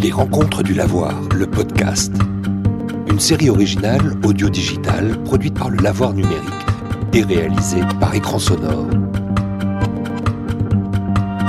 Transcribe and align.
Les 0.00 0.12
rencontres 0.12 0.62
du 0.62 0.74
lavoir, 0.74 1.12
le 1.34 1.44
podcast. 1.44 2.14
Une 3.10 3.18
série 3.18 3.50
originale 3.50 4.14
audio-digitale 4.24 5.20
produite 5.24 5.58
par 5.58 5.70
le 5.70 5.78
lavoir 5.78 6.12
numérique 6.12 6.48
et 7.12 7.24
réalisée 7.24 7.80
par 7.98 8.14
écran 8.14 8.38
sonore. 8.38 8.86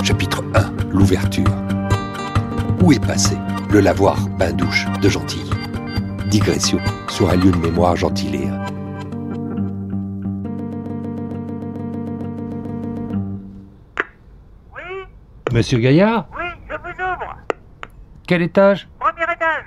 Chapitre 0.04 0.44
1. 0.56 0.72
L'ouverture. 0.92 1.46
Où 2.82 2.92
est 2.92 3.06
passé 3.06 3.38
le 3.70 3.82
lavoir 3.82 4.28
bain-douche 4.40 4.88
de 5.00 5.10
Gentilly 5.10 5.52
Digression 6.32 6.80
sur 7.08 7.30
un 7.30 7.36
lieu 7.36 7.52
de 7.52 7.58
mémoire 7.58 7.96
gentilléen. 7.96 8.66
Oui, 14.76 15.06
Monsieur 15.54 15.78
Gaillard 15.78 16.28
oui, 16.36 16.46
je 16.68 16.74
vous 16.74 17.04
ouvre. 17.04 17.36
Quel 18.30 18.44
étage 18.44 18.88
Premier 19.00 19.24
étage. 19.24 19.66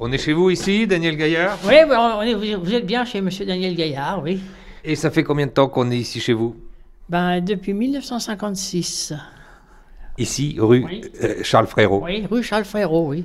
On 0.00 0.12
est 0.12 0.18
chez 0.18 0.32
vous 0.32 0.50
ici, 0.50 0.86
Daniel 0.86 1.16
Gaillard? 1.16 1.58
Oui, 1.64 1.74
oui, 1.88 1.94
on 1.96 2.22
est- 2.22 2.54
vous 2.54 2.74
êtes 2.74 2.86
bien 2.86 3.04
chez 3.04 3.20
Monsieur 3.20 3.44
Daniel 3.46 3.74
Gaillard, 3.74 4.22
oui. 4.22 4.40
Et 4.84 4.94
ça 4.94 5.10
fait 5.10 5.24
combien 5.24 5.46
de 5.46 5.52
temps 5.52 5.68
qu'on 5.68 5.90
est 5.90 5.96
ici 5.98 6.20
chez 6.20 6.32
vous? 6.32 6.56
Ben, 7.08 7.40
depuis 7.40 7.72
1956. 7.72 9.12
Ici, 10.18 10.56
rue 10.58 10.84
Oui. 10.84 11.02
euh, 11.22 11.34
Charles 11.42 11.66
Frérot. 11.66 12.02
Oui, 12.04 12.26
rue 12.30 12.42
Charles 12.42 12.64
Frérot, 12.64 13.08
oui. 13.10 13.24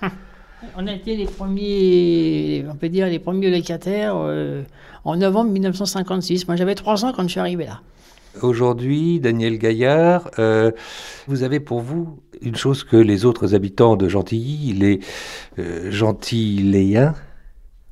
On 0.76 0.86
a 0.86 0.92
été 0.92 1.16
les 1.16 1.26
premiers, 1.26 2.64
on 2.70 2.74
peut 2.76 2.88
dire, 2.88 3.06
les 3.06 3.18
premiers 3.18 3.50
locataires 3.50 4.14
euh, 4.16 4.62
en 5.04 5.16
novembre 5.16 5.50
1956. 5.50 6.46
Moi, 6.48 6.56
j'avais 6.56 6.74
trois 6.76 7.04
ans 7.04 7.12
quand 7.14 7.22
je 7.24 7.28
suis 7.28 7.40
arrivé 7.40 7.66
là. 7.66 7.80
Aujourd'hui, 8.42 9.20
Daniel 9.20 9.58
Gaillard, 9.58 10.30
euh, 10.38 10.72
vous 11.26 11.42
avez 11.42 11.60
pour 11.60 11.80
vous 11.80 12.18
une 12.42 12.56
chose 12.56 12.84
que 12.84 12.96
les 12.96 13.24
autres 13.24 13.54
habitants 13.54 13.96
de 13.96 14.08
Gentilly, 14.08 14.72
les 14.72 15.00
euh, 15.58 15.90
Gentilléens, 15.90 17.14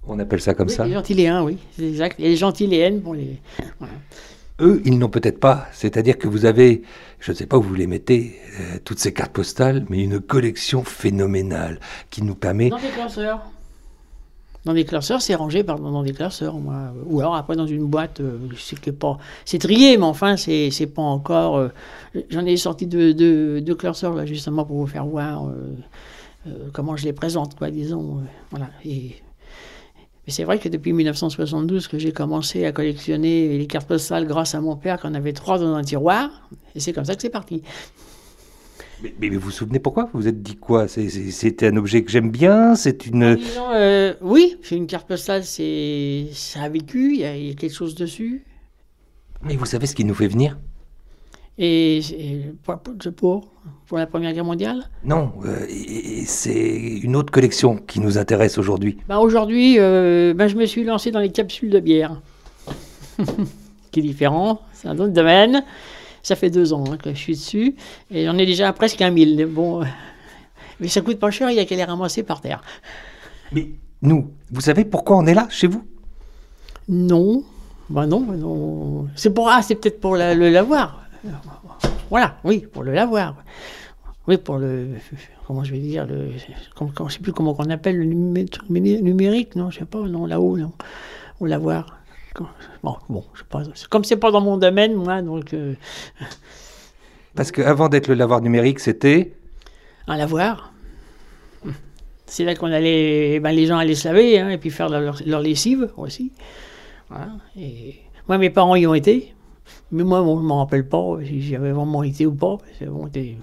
on 0.07 0.19
appelle 0.19 0.41
ça 0.41 0.55
comme 0.55 0.69
Oui, 0.69 0.75
ça, 0.75 0.85
Les 0.85 0.95
gentilléens, 0.95 1.45
oui, 1.45 1.59
c'est 1.77 1.87
exact. 1.87 2.19
Et 2.19 2.25
les 2.25 2.37
gentilléennes 2.37 3.01
pour 3.03 3.15
les. 3.15 3.39
voilà. 3.79 3.95
eux, 4.61 4.83
ils 4.85 4.99
n'ont 4.99 5.09
peut-être 5.09 5.39
pas. 5.39 5.69
C'est-à-dire 5.73 6.19
que 6.19 6.27
vous 6.27 6.45
avez, 6.45 6.83
je 7.21 7.31
ne 7.31 7.37
sais 7.37 7.47
pas 7.47 7.57
où 7.57 7.63
vous 7.63 7.75
les 7.75 7.87
mettez, 7.87 8.37
euh, 8.61 8.79
toutes 8.85 8.99
ces 8.99 9.13
cartes 9.13 9.33
postales, 9.33 9.87
mais 9.89 10.03
une 10.03 10.21
collection 10.21 10.83
phénoménale 10.83 11.79
qui 12.11 12.23
nous 12.23 12.35
permet 12.35 12.71
Dans 12.71 12.79
classeurs. 12.79 13.43
Dans 14.65 14.75
des 14.75 14.85
classeurs, 14.85 15.21
c'est 15.21 15.35
rangé 15.35 15.65
dans 15.65 16.03
des 16.05 16.13
classeurs. 16.13 16.55
Moi. 16.55 16.93
Ou 17.07 17.19
alors 17.21 17.35
après 17.35 17.57
dans 17.57 17.67
une 17.67 17.87
boîte, 17.87 18.21
euh, 18.21 18.39
c'est 19.45 19.59
trié, 19.59 19.97
mais 19.97 20.05
enfin 20.05 20.37
c'est, 20.37 20.71
pas 20.95 21.03
encore. 21.03 21.57
euh, 21.57 21.69
j'en 22.31 22.47
ai 22.47 22.57
sorti 22.57 22.87
deux, 22.87 23.13
deux, 23.13 23.61
deux 23.61 23.75
classeurs 23.75 24.15
là 24.15 24.25
justement 24.25 24.65
pour 24.65 24.77
vous 24.77 24.87
faire 24.87 25.05
voir 25.05 25.49
euh, 25.49 26.53
comment 26.73 26.97
je 26.97 27.05
les 27.05 27.13
présente, 27.13 27.57
quoi, 27.57 27.71
disons. 27.71 28.21
voilà. 28.51 28.69
Et, 28.85 29.17
mais 30.27 30.33
c'est 30.33 30.45
vrai 30.45 30.61
que 30.61 30.69
depuis 30.69 30.93
1972 30.93 31.89
que 31.89 31.99
j'ai 31.99 32.13
commencé 32.13 32.65
à 32.65 32.71
collectionner 32.71 33.59
les 33.59 33.67
cartes 33.67 33.89
postales 33.89 34.27
grâce 34.27 34.55
à 34.55 34.61
mon 34.61 34.77
père, 34.77 35.01
qu'on 35.01 35.15
avait 35.15 35.33
trois 35.33 35.59
dans 35.59 35.75
un 35.75 35.83
tiroir, 35.83 36.31
et 36.77 36.81
c'est 36.81 36.93
comme 36.93 37.05
ça 37.05 37.17
que 37.17 37.23
c'est 37.23 37.31
parti. 37.31 37.63
Mais, 39.03 39.13
mais 39.21 39.29
vous 39.31 39.41
vous 39.41 39.51
souvenez 39.51 39.79
pourquoi 39.79 40.05
Vous 40.13 40.21
vous 40.21 40.29
êtes 40.29 40.43
dit 40.43 40.57
quoi? 40.57 40.87
C'est- 40.89 41.63
un 41.63 41.77
objet 41.77 42.03
que 42.05 42.11
j'aime 42.11 42.31
bien 42.31 42.75
C'est 42.75 43.07
une... 43.07 43.35
Disons, 43.37 43.71
euh, 43.75 44.15
oui, 44.21 44.57
c'est 44.63 44.77
une 44.77 44.87
carte 44.87 45.09
postale, 45.09 45.45
c'est, 45.45 46.27
ça 46.33 46.63
a 46.63 46.69
vécu, 46.69 47.15
il 47.15 47.21
y, 47.21 47.25
a- 47.25 47.37
il 47.37 47.47
y 47.49 47.51
a 47.51 47.55
quelque 47.55 47.75
chose 47.75 47.95
dessus. 47.95 48.45
Mais 49.43 49.57
vous 49.57 49.67
savez 49.67 49.87
ce 49.87 49.95
qui 49.95 50.05
nous 50.05 50.15
fait 50.15 50.29
venir? 50.29 50.59
Et, 51.59 51.99
et 51.99 52.41
pour, 52.63 52.79
pour, 53.17 53.49
pour 53.87 53.99
la 53.99 54.07
Première 54.07 54.33
Guerre 54.33 54.45
mondiale? 54.45 54.85
Non, 55.05 55.33
euh, 55.45 55.67
c'est 56.25 56.79
une 57.03 57.15
autre 57.17 57.31
collection 57.33 57.77
qui 57.77 58.01
nous 58.01 58.17
intéresse 58.19 58.57
aujourd'hui. 58.57 58.99
ben 59.09 59.19
Aujourd'hui, 59.19 59.79
euh, 59.79 60.33
ben 60.35 60.47
je 60.49 60.57
me 60.57 60.65
suis 60.65 60.85
lancé 60.85 61.11
dans 61.11 61.21
les 61.21 61.31
capsules 61.31 61.71
de 61.71 61.81
bière. 61.81 62.21
qui 63.91 64.01
est 64.01 64.03
différent, 64.03 64.63
c'est 64.73 64.89
un 64.89 64.99
autre 64.99 65.13
domaine. 65.13 65.63
Ça 66.23 66.37
fait 66.37 66.51
deux 66.51 66.73
ans 66.73 66.85
hein, 66.91 66.97
que 66.97 67.11
je 67.11 67.19
suis 67.19 67.35
dessus. 67.35 67.75
Et 68.11 68.25
j'en 68.27 68.39
ai 68.39 68.47
déjà 68.47 68.73
presque 68.73 69.01
un 69.03 69.11
mille. 69.11 69.47
Bon, 69.47 69.83
euh, 69.83 69.87
mais 70.81 70.89
ça 70.89 71.01
coûte 71.01 71.19
pas 71.19 71.31
cher, 71.31 71.51
il 71.51 71.57
y 71.57 71.61
a 71.61 71.65
qu'à 71.65 71.77
les 71.77 71.85
ramasser 71.85 72.23
par 72.23 72.41
terre. 72.41 72.63
Mais 73.53 73.69
nous, 74.03 74.31
vous 74.51 74.61
savez 74.61 74.85
pourquoi 74.85 75.17
on 75.17 75.27
est 75.27 75.35
là, 75.35 75.47
chez 75.51 75.67
vous? 75.67 75.85
Non, 76.89 77.43
ben 77.89 78.07
non, 78.07 78.21
non. 78.21 79.09
C'est 79.15 79.33
pour 79.33 79.49
ah, 79.49 79.63
c'est 79.63 79.75
peut-être 79.77 80.01
pour 80.01 80.17
la- 80.17 80.35
le 80.35 80.49
lavoir. 80.51 81.01
Voilà, 82.11 82.37
oui, 82.45 82.67
pour 82.73 82.83
le 82.83 82.93
lavoir. 82.93 83.37
Oui, 84.29 84.37
pour 84.39 84.59
le 84.59 84.89
comment 85.47 85.65
je 85.65 85.73
vais 85.73 85.79
dire 85.79 86.07
le 86.07 86.31
comment, 86.77 86.93
je 87.09 87.15
sais 87.15 87.21
plus 87.21 87.33
comment 87.33 87.55
on 87.59 87.71
appelle 87.71 87.97
le 87.97 88.05
numérique, 88.05 89.57
non, 89.57 89.71
je 89.71 89.81
sais 89.81 89.85
pas, 89.85 90.01
non 90.01 90.27
là-haut, 90.27 90.57
non, 90.57 90.73
au 91.41 91.47
lavoir. 91.47 91.99
Bon, 92.83 92.97
bon, 93.09 93.25
je 93.35 93.43
c'est- 93.75 93.87
Comme 93.89 94.05
c'est 94.05 94.17
pas 94.17 94.31
dans 94.31 94.41
mon 94.41 94.57
domaine, 94.57 94.95
moi, 94.95 95.23
donc 95.23 95.53
euh, 95.55 95.75
Parce 97.35 97.51
qu'avant 97.53 97.89
d'être 97.89 98.09
le 98.09 98.15
lavoir 98.15 98.41
numérique, 98.41 98.81
c'était... 98.81 99.33
un 100.07 100.17
lavoir. 100.17 100.73
C'est 102.27 102.45
là 102.45 102.55
qu'on 102.55 102.73
allait, 102.73 103.41
ben, 103.41 103.53
les 103.53 103.67
gens 103.67 103.77
allaient 103.77 103.95
se 103.95 104.09
laver 104.09 104.39
hein, 104.39 104.49
et 104.49 104.57
puis 104.57 104.71
faire 104.71 104.89
leur, 104.89 105.19
leur 105.27 105.41
lessive 105.41 105.91
aussi. 105.99 106.33
Voilà. 107.11 107.29
Et 107.59 107.97
moi, 108.27 108.39
mes 108.39 108.49
parents 108.49 108.75
y 108.75 108.87
ont 108.87 108.95
été, 108.95 109.35
mais 109.91 110.03
moi, 110.03 110.23
bon, 110.23 110.39
je 110.39 110.43
ne 110.43 110.47
m'en 110.47 110.59
rappelle 110.61 110.89
pas 110.89 111.19
si 111.27 111.43
j'avais 111.43 111.73
vraiment 111.73 112.03
été 112.03 112.25
ou 112.25 112.33
pas. 112.33 112.57
que, 112.81 112.87
bon, 112.87 113.05
j'étais 113.07 113.37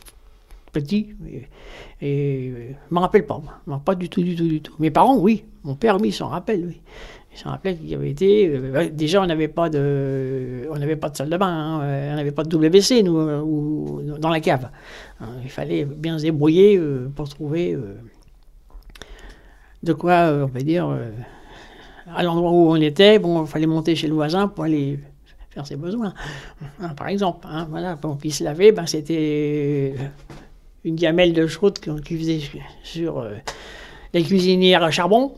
petit 0.71 1.15
et, 1.27 1.47
et, 2.01 2.49
euh, 2.49 2.69
je 2.89 2.93
m'en 2.93 3.01
rappelle 3.01 3.25
pas. 3.27 3.39
Moi. 3.67 3.79
Pas 3.85 3.93
du 3.95 4.09
tout, 4.09 4.23
du 4.23 4.35
tout, 4.35 4.47
du 4.47 4.61
tout. 4.61 4.73
Mes 4.79 4.89
parents, 4.91 5.17
oui. 5.17 5.43
Mon 5.63 5.75
père, 5.75 5.99
oui, 6.01 6.11
s'en 6.11 6.29
rappelle, 6.29 6.65
oui. 6.67 6.81
Il 7.31 7.37
s'en 7.37 7.49
rappelait 7.51 7.75
qu'il 7.75 7.89
y 7.89 7.95
avait 7.95 8.09
été. 8.09 8.47
euh, 8.47 8.89
déjà, 8.89 9.21
on 9.21 9.25
n'avait 9.25 9.47
pas 9.47 9.69
de, 9.69 10.67
on 10.71 10.77
n'avait 10.77 10.95
pas 10.95 11.09
de 11.09 11.17
salle 11.17 11.29
de 11.29 11.37
bain, 11.37 11.47
hein, 11.47 11.81
euh, 11.83 12.13
on 12.13 12.15
n'avait 12.15 12.31
pas 12.31 12.43
de 12.43 12.49
WC 12.49 13.03
nous, 13.03 13.17
euh, 13.17 14.17
dans 14.17 14.29
la 14.29 14.39
cave. 14.39 14.69
Hein, 15.21 15.29
il 15.43 15.49
fallait 15.49 15.85
bien 15.85 16.17
se 16.17 16.23
débrouiller 16.23 16.81
pour 17.15 17.29
trouver 17.29 17.77
de 19.83 19.93
quoi, 19.93 20.31
on 20.43 20.47
va 20.47 20.59
dire, 20.61 20.97
à 22.13 22.23
l'endroit 22.23 22.51
où 22.51 22.71
on 22.71 22.75
était, 22.75 23.19
bon, 23.19 23.45
il 23.45 23.47
fallait 23.47 23.67
monter 23.67 23.95
chez 23.95 24.07
le 24.07 24.15
voisin 24.15 24.47
pour 24.47 24.63
aller 24.63 24.99
faire 25.51 25.67
ses 25.67 25.75
besoins. 25.75 26.13
Hein, 26.81 26.89
par 26.89 27.07
exemple, 27.09 27.47
voilà, 27.69 27.95
pour 27.95 28.11
qu'on 28.11 28.17
puisse 28.17 28.39
laver, 28.39 28.71
ben, 28.71 28.87
c'était 28.87 29.93
une 30.83 30.95
gamelle 30.95 31.33
de 31.33 31.45
chaude 31.45 31.79
qu'on 31.79 31.97
qui 31.97 32.17
faisait 32.17 32.39
sur 32.81 33.25
les 34.13 34.23
cuisinières 34.23 34.83
à 34.83 34.89
charbon. 34.89 35.33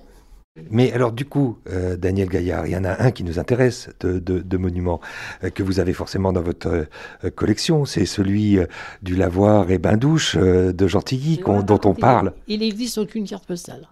Mais 0.69 0.91
alors 0.91 1.13
du 1.13 1.23
coup, 1.23 1.59
euh, 1.69 1.95
Daniel 1.95 2.27
Gaillard, 2.27 2.67
il 2.67 2.73
y 2.73 2.75
en 2.77 2.83
a 2.83 3.01
un 3.01 3.11
qui 3.11 3.23
nous 3.23 3.39
intéresse 3.39 3.89
de, 4.01 4.19
de- 4.19 4.39
de 4.39 4.57
monuments 4.57 4.99
euh, 5.45 5.49
que 5.49 5.63
vous 5.63 5.79
avez 5.79 5.93
forcément 5.93 6.33
dans 6.33 6.41
votre 6.41 6.67
euh, 7.23 7.29
collection, 7.33 7.85
c'est 7.85 8.05
celui 8.05 8.59
du 9.01 9.15
lavoir 9.15 9.71
et 9.71 9.77
bain-douche 9.77 10.35
de 10.35 10.87
Gentilly 10.87 11.39
Voilà, 11.45 11.61
dont 11.61 11.79
on 11.85 11.93
parle. 11.93 12.33
Il 12.47 12.59
n'existe 12.59 12.97
aucune 12.97 13.25
carte 13.25 13.45
postale. 13.45 13.87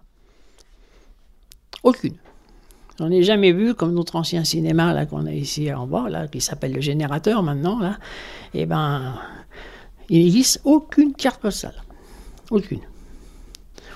Aucune. 1.82 2.16
J'en 2.98 3.10
ai 3.10 3.22
jamais 3.22 3.52
vu 3.52 3.74
comme 3.74 3.94
notre 3.94 4.16
ancien 4.16 4.44
cinéma 4.44 4.92
là 4.92 5.06
qu'on 5.06 5.24
a 5.24 5.32
ici 5.32 5.72
en 5.72 5.86
bas, 5.86 6.10
là, 6.10 6.28
qui 6.28 6.42
s'appelle 6.42 6.74
le 6.74 6.82
générateur 6.82 7.42
maintenant, 7.42 7.78
là. 7.80 7.98
Eh 8.52 8.66
ben, 8.66 9.14
il 10.10 10.22
n'existe 10.22 10.60
aucune 10.64 11.14
carte 11.14 11.40
postale. 11.40 11.82
Aucune. 12.50 12.80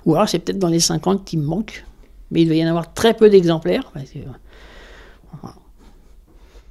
Ou 0.07 0.15
alors 0.15 0.31
c'est 0.31 0.39
peut-être 0.39 0.59
dans 0.59 0.69
les 0.69 0.81
50 0.81 1.27
qui 1.27 1.37
me 1.37 1.45
manquent, 1.45 1.85
mais 2.31 2.43
il 2.43 2.47
doit 2.47 2.57
y 2.57 2.65
en 2.65 2.69
avoir 2.69 2.93
très 2.95 3.15
peu 3.15 3.31
d'exemplaires. 3.31 3.93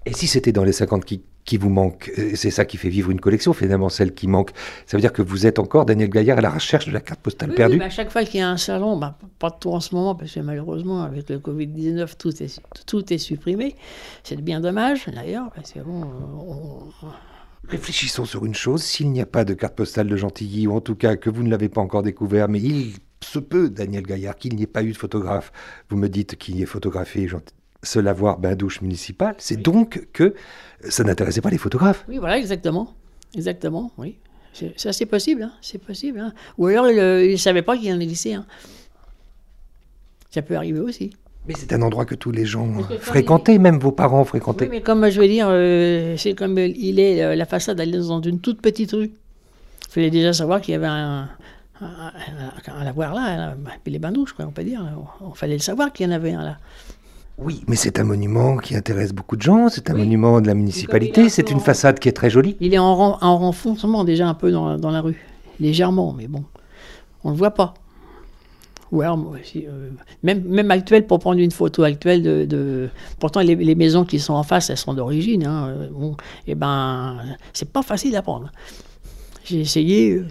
Et 0.06 0.14
si 0.14 0.28
c'était 0.28 0.52
dans 0.52 0.64
les 0.66 0.74
50 0.74 1.06
qui, 1.06 1.22
qui 1.46 1.56
vous 1.58 1.70
manquent, 1.70 2.12
euh, 2.18 2.32
c'est 2.36 2.52
ça 2.52 2.66
qui 2.66 2.76
fait 2.76 2.90
vivre 2.90 3.10
une 3.10 3.22
collection, 3.22 3.54
finalement 3.54 3.88
celle 3.88 4.14
qui 4.14 4.28
manque, 4.28 4.52
ça 4.86 4.98
veut 4.98 5.02
dire 5.02 5.14
que 5.14 5.22
vous 5.22 5.46
êtes 5.48 5.60
encore, 5.60 5.86
Daniel 5.86 6.10
Gaillard, 6.10 6.40
à 6.40 6.42
la 6.42 6.50
recherche 6.50 6.88
de 6.88 6.92
la 6.92 7.00
carte 7.00 7.22
postale 7.22 7.52
Oui, 7.52 7.56
perdue 7.56 7.74
oui, 7.76 7.80
bah, 7.80 7.86
à 7.86 7.90
chaque 7.90 8.12
fois 8.12 8.26
qu'il 8.26 8.42
y 8.42 8.44
a 8.44 8.50
un 8.50 8.58
salon, 8.58 8.98
bah, 8.98 9.18
pas 9.40 9.50
de 9.50 9.56
tout 9.62 9.72
en 9.72 9.80
ce 9.80 9.96
moment, 9.96 10.14
parce 10.16 10.34
que 10.34 10.42
malheureusement, 10.42 11.04
avec 11.04 11.30
le 11.30 11.40
Covid-19, 11.40 12.18
tout 12.18 12.44
est, 12.44 12.60
tout 12.86 13.14
est 13.14 13.18
supprimé. 13.18 13.76
C'est 14.24 14.42
bien 14.42 14.60
dommage, 14.60 15.06
d'ailleurs, 15.08 15.52
parce 15.56 15.72
que 15.72 15.80
bon, 15.80 16.04
on- 16.04 16.90
Réfléchissons 17.70 18.26
sur 18.26 18.44
une 18.44 18.56
chose, 18.56 18.84
s'il 18.84 19.10
n'y 19.10 19.22
a 19.22 19.26
pas 19.26 19.46
de 19.46 19.54
carte 19.54 19.76
postale 19.78 20.08
de 20.10 20.18
Gentilly, 20.18 20.68
ou 20.68 20.74
en 20.76 20.82
tout 20.82 20.96
cas 20.96 21.16
que 21.16 21.30
vous 21.30 21.44
ne 21.44 21.50
l'avez 21.50 21.70
pas 21.70 21.80
encore 21.80 22.04
découvert, 22.04 22.50
mais 22.50 22.60
il 22.60 22.96
se 23.24 23.40
peut, 23.40 23.70
Daniel 23.70 24.04
Gaillard, 24.04 24.36
qu'il 24.36 24.56
n'y 24.56 24.64
ait 24.64 24.68
pas 24.68 24.84
eu 24.84 24.92
de 24.92 24.98
photographe. 24.98 25.52
Vous 25.90 25.98
me 25.98 26.08
dites 26.10 26.36
qu'il 26.36 26.56
y 26.58 26.62
ait 26.62 26.66
photographié 26.68 27.28
ce 27.82 28.00
lavoir 28.00 28.38
bain-douche 28.38 28.82
municipal, 28.82 29.36
c'est 29.40 29.62
donc 29.62 30.08
que 30.14 30.34
ça 30.88 31.04
n'intéressait 31.04 31.42
pas 31.42 31.50
les 31.50 31.58
photographes. 31.58 32.06
Oui, 32.08 32.18
voilà, 32.18 32.38
exactement. 32.38 32.94
Exactement, 33.36 33.92
oui. 33.98 34.18
C'est 34.54 34.74
c'est 34.78 35.08
possible, 35.08 35.44
hein, 35.44 35.52
c'est 35.62 35.80
possible. 35.80 36.20
hein. 36.20 36.32
Ou 36.58 36.68
alors, 36.68 36.88
il 36.90 37.32
ne 37.32 37.36
savait 37.38 37.64
pas 37.64 37.76
qu'il 37.76 37.88
y 37.88 37.94
en 37.94 38.00
existait. 38.00 38.34
Hein. 38.34 38.46
Ça 40.30 40.42
peut 40.44 40.56
arriver 40.56 40.80
aussi. 40.80 41.12
Mais 41.48 41.56
c'est 41.58 41.74
un 41.74 41.82
endroit 41.82 42.06
que 42.06 42.16
tous 42.16 42.32
les 42.32 42.46
gens 42.46 42.72
fréquentaient, 43.00 43.58
même 43.58 43.80
vos 43.80 43.92
parents 43.92 44.24
fréquentaient. 44.24 44.66
Oui, 44.66 44.72
mais 44.72 44.82
comme 44.82 45.10
je 45.10 45.20
veux 45.20 45.28
dire, 45.28 45.48
euh, 45.50 46.16
c'est 46.18 46.36
comme 46.36 46.58
il 46.58 47.00
est, 47.00 47.22
euh, 47.22 47.36
la 47.36 47.46
façade 47.46 47.80
elle 47.80 47.94
est 47.94 47.98
dans 47.98 48.22
une 48.22 48.40
toute 48.40 48.62
petite 48.62 48.92
rue. 48.92 49.12
Il 49.12 49.92
fallait 49.92 50.10
déjà 50.10 50.32
savoir 50.32 50.62
qu'il 50.62 50.72
y 50.72 50.76
avait 50.76 50.88
un, 50.88 51.30
un, 52.68 52.84
lavoir 52.84 53.14
là, 53.14 53.56
les 53.86 54.00
bains 54.00 54.12
douches, 54.12 54.34
quoi, 54.34 54.46
on 54.46 54.52
peut 54.52 54.64
dire. 54.64 54.82
Il 55.22 55.38
fallait 55.38 55.54
le 55.54 55.60
savoir 55.60 55.92
qu'il 55.92 56.08
y 56.08 56.10
en 56.10 56.14
avait 56.14 56.34
un 56.34 56.44
là. 56.44 56.58
Oui, 57.40 57.64
mais 57.68 57.76
c'est 57.76 58.00
un 58.00 58.04
monument 58.04 58.58
qui 58.58 58.76
intéresse 58.76 59.12
beaucoup 59.12 59.36
de 59.36 59.42
gens, 59.42 59.68
c'est 59.68 59.90
un 59.90 59.96
monument 59.96 60.40
de 60.40 60.48
la 60.48 60.54
municipalité, 60.54 61.30
c'est 61.30 61.50
une 61.50 61.60
façade 61.60 61.98
qui 61.98 62.08
est 62.08 62.14
très 62.14 62.30
jolie. 62.30 62.56
Il 62.60 62.76
est 62.76 62.78
en, 62.78 63.18
en 63.20 63.38
renfoncement 63.38 64.04
déjà 64.04 64.28
un 64.28 64.36
peu 64.36 64.52
dans, 64.52 64.78
dans 64.78 64.92
la 64.92 65.02
rue, 65.02 65.20
légèrement, 65.60 66.14
mais 66.14 66.28
bon, 66.28 66.44
on 67.24 67.30
ne 67.30 67.34
le 67.34 67.40
voit 67.40 67.56
pas. 67.56 67.74
Euh, 68.94 69.90
même, 70.22 70.44
même 70.44 70.72
actuel, 70.72 71.08
pour 71.08 71.20
prendre 71.20 71.40
une 71.40 71.52
photo 71.52 71.84
actuelle 71.84 72.22
de. 72.22 72.90
pourtant, 73.20 73.42
les, 73.42 73.56
les, 73.56 73.76
maisons 73.76 74.06
qui 74.06 74.20
sont 74.20 74.34
en 74.34 74.44
face, 74.44 74.70
elles 74.70 74.78
sont 74.78 74.94
d'origine. 74.94 75.46
Hein, 75.46 75.70
euh, 75.70 75.88
bon, 75.92 76.12
et 76.46 76.52
eh 76.52 76.56
ben, 76.56 77.18
c'est 77.54 77.72
pas 77.72 77.82
facile 77.82 78.16
à 78.16 78.22
prendre. 78.22 78.52
J'ai 79.46 79.62
essayé 79.62 80.12
euh, 80.12 80.28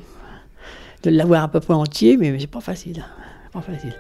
de 1.03 1.11
l'avoir 1.11 1.45
à 1.45 1.49
peu 1.49 1.61
près 1.61 1.75
entier, 1.75 2.17
mais 2.17 2.39
c'est 2.39 2.47
pas 2.47 2.61
facile. 2.61 3.05
Pas 3.53 3.61
facile. 3.61 3.95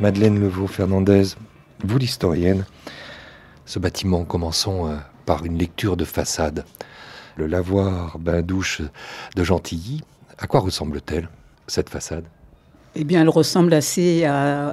Madeleine 0.00 0.40
Levaux-Fernandez, 0.40 1.36
vous 1.84 1.98
l'historienne, 1.98 2.64
ce 3.66 3.78
bâtiment, 3.78 4.24
commençons 4.24 4.88
euh, 4.88 4.96
par 5.26 5.44
une 5.44 5.56
lecture 5.56 5.96
de 5.96 6.04
façade. 6.04 6.64
Le 7.36 7.46
lavoir 7.46 8.18
bain-douche 8.18 8.82
de 9.36 9.44
Gentilly, 9.44 10.02
à 10.38 10.48
quoi 10.48 10.58
ressemble-t-elle, 10.58 11.28
cette 11.68 11.88
façade? 11.88 12.24
Eh 12.94 13.04
bien, 13.04 13.22
elle 13.22 13.28
ressemble 13.28 13.72
assez 13.74 14.28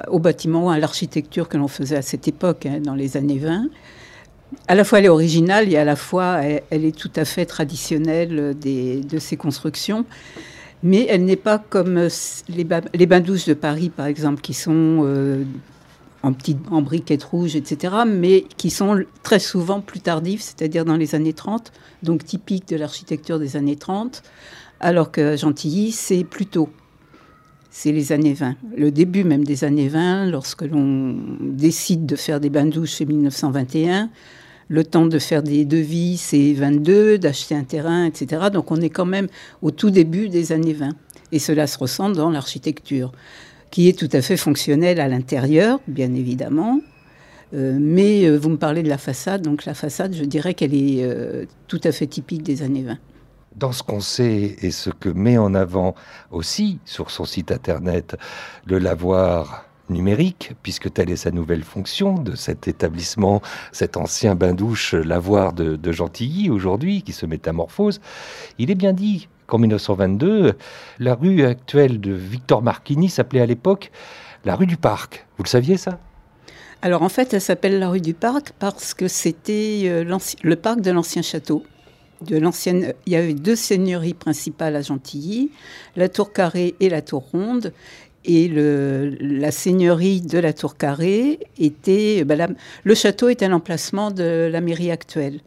au 0.07 0.19
bâtiment, 0.19 0.69
à 0.69 0.79
l'architecture 0.79 1.47
que 1.47 1.57
l'on 1.57 1.67
faisait 1.67 1.97
à 1.97 2.01
cette 2.01 2.27
époque, 2.27 2.65
hein, 2.65 2.79
dans 2.83 2.95
les 2.95 3.17
années 3.17 3.37
20. 3.37 3.67
À 4.67 4.75
la 4.75 4.83
fois, 4.83 4.99
elle 4.99 5.05
est 5.05 5.09
originale 5.09 5.71
et 5.71 5.77
à 5.77 5.85
la 5.85 5.95
fois, 5.95 6.41
elle, 6.69 6.83
est 6.85 6.95
tout 6.95 7.11
à 7.15 7.23
fait 7.23 7.45
traditionnelle 7.45 8.57
de 8.59 9.19
ces 9.19 9.37
constructions 9.37 10.05
mais 10.83 11.05
elle 11.09 11.25
n'est 11.25 11.35
pas 11.35 11.57
comme 11.57 12.07
les, 12.49 12.67
les 12.93 13.05
bains 13.05 13.19
douches 13.19 13.45
de 13.45 13.53
Paris, 13.53 13.89
par 13.89 14.05
exemple, 14.05 14.41
qui 14.41 14.53
sont 14.53 15.01
euh, 15.03 15.43
en, 16.23 16.33
petit, 16.33 16.57
en 16.71 16.81
briquettes 16.81 17.23
rouges, 17.23 17.55
etc., 17.55 17.95
mais 18.07 18.45
qui 18.57 18.69
sont 18.69 19.03
très 19.23 19.39
souvent 19.39 19.81
plus 19.81 19.99
tardifs, 19.99 20.41
c'est-à-dire 20.41 20.85
dans 20.85 20.95
les 20.95 21.15
années 21.15 21.33
30, 21.33 21.71
donc 22.03 22.23
typiques 22.23 22.69
de 22.69 22.77
l'architecture 22.77 23.39
des 23.39 23.57
années 23.57 23.75
30, 23.75 24.23
alors 24.79 25.11
que 25.11 25.35
Gentilly, 25.35 25.91
c'est 25.91 26.23
plus 26.23 26.45
tôt. 26.45 26.69
C'est 27.71 27.91
les 27.91 28.11
années 28.11 28.33
20, 28.33 28.55
le 28.75 28.91
début 28.91 29.23
même 29.23 29.43
des 29.43 29.63
années 29.63 29.89
20, 29.89 30.27
lorsque 30.31 30.63
l'on 30.63 31.15
décide 31.39 32.05
de 32.05 32.15
faire 32.15 32.39
des 32.39 32.49
bains 32.49 32.65
douches, 32.65 32.93
c'est 32.93 33.05
1921 33.05 34.09
le 34.69 34.83
temps 34.83 35.07
de 35.07 35.19
faire 35.19 35.43
des 35.43 35.65
devis, 35.65 36.17
c'est 36.17 36.53
22, 36.53 37.17
d'acheter 37.17 37.55
un 37.55 37.63
terrain, 37.63 38.05
etc. 38.05 38.49
Donc 38.53 38.71
on 38.71 38.77
est 38.77 38.89
quand 38.89 39.05
même 39.05 39.27
au 39.61 39.71
tout 39.71 39.89
début 39.89 40.29
des 40.29 40.51
années 40.51 40.73
20. 40.73 40.91
Et 41.31 41.39
cela 41.39 41.67
se 41.67 41.77
ressent 41.77 42.09
dans 42.09 42.29
l'architecture, 42.29 43.11
qui 43.71 43.89
est 43.89 43.97
tout 43.97 44.09
à 44.13 44.21
fait 44.21 44.37
fonctionnelle 44.37 44.99
à 44.99 45.07
l'intérieur, 45.07 45.79
bien 45.87 46.13
évidemment. 46.13 46.79
Euh, 47.55 47.77
mais 47.79 48.25
euh, 48.25 48.37
vous 48.37 48.49
me 48.49 48.57
parlez 48.57 48.83
de 48.83 48.89
la 48.89 48.99
façade, 48.99 49.41
donc 49.41 49.65
la 49.65 49.73
façade, 49.73 50.15
je 50.15 50.23
dirais 50.23 50.53
qu'elle 50.53 50.75
est 50.75 51.03
euh, 51.03 51.45
tout 51.67 51.81
à 51.83 51.91
fait 51.91 52.05
typique 52.05 52.43
des 52.43 52.61
années 52.61 52.83
20 52.83 52.97
dans 53.55 53.71
ce 53.71 53.83
qu'on 53.83 53.99
sait 53.99 54.55
et 54.61 54.71
ce 54.71 54.89
que 54.89 55.09
met 55.09 55.37
en 55.37 55.53
avant 55.53 55.95
aussi 56.31 56.79
sur 56.85 57.11
son 57.11 57.25
site 57.25 57.51
internet 57.51 58.15
le 58.65 58.79
lavoir 58.79 59.65
numérique, 59.89 60.53
puisque 60.63 60.91
telle 60.93 61.09
est 61.09 61.15
sa 61.15 61.31
nouvelle 61.31 61.63
fonction 61.63 62.15
de 62.15 62.35
cet 62.35 62.67
établissement, 62.67 63.41
cet 63.71 63.97
ancien 63.97 64.35
bain-douche 64.35 64.93
lavoir 64.93 65.53
de, 65.53 65.91
Gentilly 65.91 66.49
aujourd'hui, 66.49 67.01
qui 67.01 67.13
se 67.13 67.25
métamorphose. 67.25 67.99
Il 68.57 68.71
est 68.71 68.75
bien 68.75 68.93
dit 68.93 69.27
qu'en 69.47 69.57
1922, 69.57 70.53
la 70.99 71.15
rue 71.15 71.43
actuelle 71.43 71.99
de 71.99 72.13
Victor 72.13 72.61
Marquini 72.61 73.09
s'appelait 73.09 73.41
à 73.41 73.45
l'époque 73.45 73.91
la 74.45 74.55
rue 74.55 74.67
du 74.67 74.77
Parc. 74.77 75.25
Vous 75.37 75.43
le 75.43 75.49
saviez 75.49 75.77
ça? 75.77 75.99
Alors 76.81 77.01
en 77.01 77.09
fait, 77.09 77.33
elle 77.33 77.41
s'appelle 77.41 77.79
la 77.79 77.89
rue 77.89 77.99
du 77.99 78.13
Parc 78.13 78.53
parce 78.57 78.93
que 78.93 79.07
c'était 79.09 79.81
euh, 79.85 80.17
le 80.43 80.55
parc 80.55 80.79
de 80.79 80.91
l'ancien 80.91 81.21
château. 81.21 81.63
De 82.21 82.37
l'ancienne, 82.37 82.93
il 83.05 83.13
y 83.13 83.15
avait 83.15 83.33
deux 83.33 83.55
seigneuries 83.55 84.13
principales 84.13 84.75
à 84.75 84.81
Gentilly, 84.81 85.51
la 85.95 86.09
tour 86.09 86.33
carrée 86.33 86.75
et 86.79 86.89
la 86.89 87.01
tour 87.01 87.23
ronde, 87.31 87.71
et 88.25 88.47
le, 88.47 89.15
la 89.21 89.51
seigneurie 89.51 90.21
de 90.21 90.37
la 90.39 90.53
Tour 90.53 90.77
Carrée 90.77 91.39
était. 91.57 92.23
Ben 92.25 92.55
le 92.83 92.95
château 92.95 93.29
était 93.29 93.47
l'emplacement 93.47 94.11
de 94.11 94.49
la 94.51 94.61
mairie 94.61 94.91
actuelle. 94.91 95.39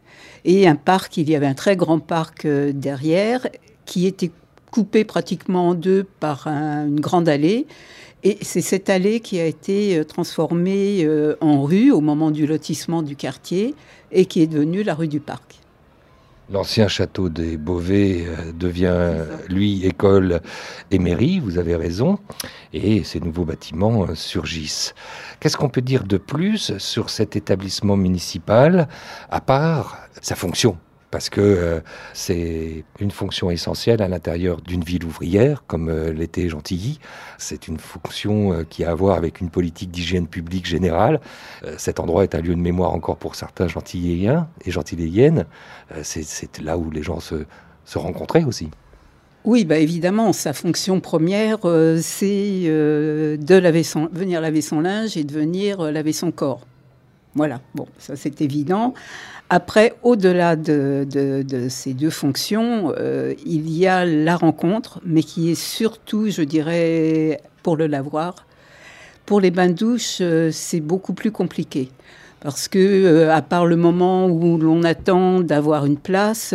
Et 0.45 0.67
un 0.67 0.75
parc, 0.75 1.17
il 1.17 1.29
y 1.29 1.35
avait 1.35 1.47
un 1.47 1.53
très 1.53 1.75
grand 1.75 1.99
parc 1.99 2.45
euh, 2.45 2.71
derrière 2.73 3.47
qui 3.85 4.07
était 4.07 4.31
coupé 4.71 5.03
pratiquement 5.03 5.69
en 5.69 5.73
deux 5.75 6.03
par 6.19 6.47
une 6.47 6.99
grande 6.99 7.29
allée. 7.29 7.67
Et 8.23 8.37
c'est 8.41 8.61
cette 8.61 8.89
allée 8.89 9.19
qui 9.19 9.39
a 9.39 9.45
été 9.45 9.97
euh, 9.97 10.03
transformée 10.03 11.03
euh, 11.03 11.35
en 11.41 11.61
rue 11.63 11.91
au 11.91 12.01
moment 12.01 12.31
du 12.31 12.47
lotissement 12.47 13.03
du 13.03 13.15
quartier 13.15 13.75
et 14.11 14.25
qui 14.25 14.41
est 14.41 14.47
devenue 14.47 14.83
la 14.83 14.95
rue 14.95 15.07
du 15.07 15.19
Parc. 15.19 15.62
L'ancien 16.51 16.89
château 16.89 17.29
des 17.29 17.57
Beauvais 17.57 18.25
euh, 18.27 18.51
devient, 18.51 19.25
lui, 19.47 19.85
école 19.85 20.41
et 20.91 20.99
mairie, 20.99 21.39
vous 21.39 21.57
avez 21.57 21.75
raison, 21.75 22.19
et 22.73 23.03
ces 23.03 23.21
nouveaux 23.21 23.45
bâtiments 23.45 24.03
euh, 24.03 24.15
surgissent. 24.15 24.93
Qu'est-ce 25.39 25.55
qu'on 25.55 25.69
peut 25.69 25.81
dire 25.81 26.03
de 26.03 26.17
plus 26.17 26.77
sur 26.79 27.09
cet 27.09 27.37
établissement 27.37 27.95
municipal, 27.95 28.89
à 29.29 29.39
part 29.39 29.99
sa 30.21 30.35
fonction? 30.35 30.77
Parce 31.13 31.29
que 31.29 31.41
euh, 31.41 31.79
c'est 32.15 32.83
une 32.99 33.11
fonction 33.11 33.51
essentielle 33.51 34.01
à 34.01 34.07
l'intérieur 34.07 34.61
d'une 34.61 34.83
ville 34.83 35.05
ouvrière, 35.05 35.63
comme 35.67 35.89
euh, 35.89 36.11
l'était 36.11 36.49
Gentilly. 36.49 36.99
C'est 37.37 37.67
une 37.67 37.77
fonction 37.77 38.51
euh, 38.51 38.63
qui 38.67 38.83
a 38.83 38.89
à 38.89 38.95
voir 38.95 39.15
avec 39.15 39.39
une 39.39 39.51
politique 39.51 39.91
d'hygiène 39.91 40.25
publique 40.25 40.65
générale. 40.65 41.21
cet 41.77 41.99
endroit 41.99 42.23
est 42.23 42.33
un 42.33 42.41
lieu 42.41 42.55
de 42.55 42.59
mémoire 42.59 42.95
encore 42.95 43.17
pour 43.17 43.35
certains 43.35 43.67
gentilléiens 43.67 44.47
et 44.65 44.71
gentilléiennes. 44.71 45.45
c'est 46.01 46.59
là 46.63 46.79
où 46.79 46.89
les 46.89 47.03
gens 47.03 47.19
se, 47.19 47.45
rencontraient 47.95 48.43
aussi. 48.43 48.69
Oui, 49.45 49.65
bah 49.65 49.77
évidemment, 49.77 50.33
sa 50.33 50.53
fonction 50.53 50.99
première, 50.99 51.59
c'est 52.01 52.63
de 52.65 54.09
venir 54.11 54.41
laver 54.41 54.61
son 54.61 54.79
linge 54.79 55.15
et 55.15 55.23
de 55.23 55.33
venir 55.33 55.91
laver 55.91 56.13
son 56.13 56.31
corps. 56.31 56.61
Voilà, 57.35 57.61
bon, 57.73 57.87
ça 57.97 58.15
c'est 58.15 58.41
évident. 58.41 58.93
Après, 59.49 59.93
au-delà 60.03 60.55
de, 60.55 61.05
ces 61.69 61.93
deux 61.93 62.09
fonctions, 62.09 62.93
euh, 62.97 63.33
il 63.45 63.69
y 63.69 63.87
a 63.87 64.05
la 64.05 64.35
rencontre, 64.35 64.99
mais 65.05 65.23
qui 65.23 65.51
est 65.51 65.55
surtout, 65.55 66.29
je 66.29 66.41
dirais, 66.41 67.41
pour 67.61 67.77
le 67.77 67.87
lavoir. 67.87 68.47
Pour 69.25 69.41
les 69.41 69.51
bains-douches, 69.51 70.17
euh, 70.21 70.49
c'est 70.51 70.79
beaucoup 70.79 71.13
plus 71.13 71.31
compliqué. 71.31 71.89
Parce 72.39 72.67
que, 72.67 72.79
euh, 72.79 73.33
à 73.33 73.41
part 73.41 73.65
le 73.65 73.77
moment 73.77 74.27
où 74.27 74.57
l'on 74.57 74.83
attend 74.83 75.39
d'avoir 75.41 75.85
une 75.85 75.97
place, 75.97 76.53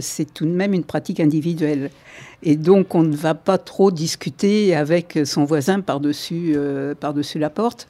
c'est 0.00 0.32
tout 0.32 0.44
de 0.44 0.50
même 0.50 0.74
une 0.74 0.84
pratique 0.84 1.20
individuelle. 1.20 1.90
Et 2.42 2.56
donc, 2.56 2.94
on 2.94 3.02
ne 3.02 3.16
va 3.16 3.34
pas 3.34 3.56
trop 3.56 3.90
discuter 3.90 4.76
avec 4.76 5.18
son 5.24 5.44
voisin 5.44 5.80
par-dessus 5.80 6.56
par 7.00 7.14
-dessus 7.14 7.38
la 7.38 7.48
porte. 7.48 7.88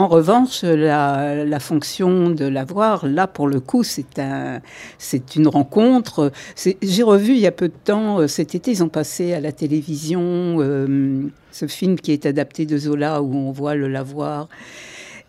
En 0.00 0.06
revanche, 0.06 0.62
la, 0.62 1.58
fonction 1.58 2.30
de 2.30 2.44
l'avoir, 2.44 3.04
là, 3.04 3.26
pour 3.26 3.48
le 3.48 3.58
coup, 3.58 3.82
c'est 3.82 4.20
un, 4.20 4.60
c'est 4.96 5.34
une 5.34 5.48
rencontre. 5.48 6.30
J'ai 6.56 7.02
revu 7.02 7.32
il 7.32 7.40
y 7.40 7.48
a 7.48 7.52
peu 7.52 7.66
de 7.66 7.74
temps, 7.84 8.20
euh, 8.20 8.28
cet 8.28 8.54
été, 8.54 8.70
ils 8.70 8.84
ont 8.84 8.88
passé 8.88 9.32
à 9.32 9.40
la 9.40 9.50
télévision 9.50 10.58
euh, 10.60 11.28
ce 11.50 11.66
film 11.66 11.98
qui 11.98 12.12
est 12.12 12.26
adapté 12.26 12.64
de 12.64 12.78
Zola, 12.78 13.22
où 13.22 13.34
on 13.34 13.50
voit 13.50 13.74
le 13.74 13.88
lavoir. 13.88 14.48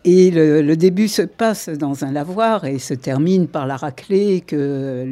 Et 0.04 0.30
le, 0.30 0.76
début 0.76 1.08
se 1.08 1.20
passe 1.20 1.68
dans 1.68 2.04
un 2.04 2.12
lavoir 2.12 2.64
et 2.64 2.78
se 2.78 2.94
termine 2.94 3.46
par 3.48 3.66
la 3.66 3.76
raclée 3.76 4.40
que, 4.40 5.04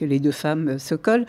les 0.00 0.20
deux 0.20 0.30
femmes 0.30 0.78
se 0.78 0.94
collent. 0.94 1.26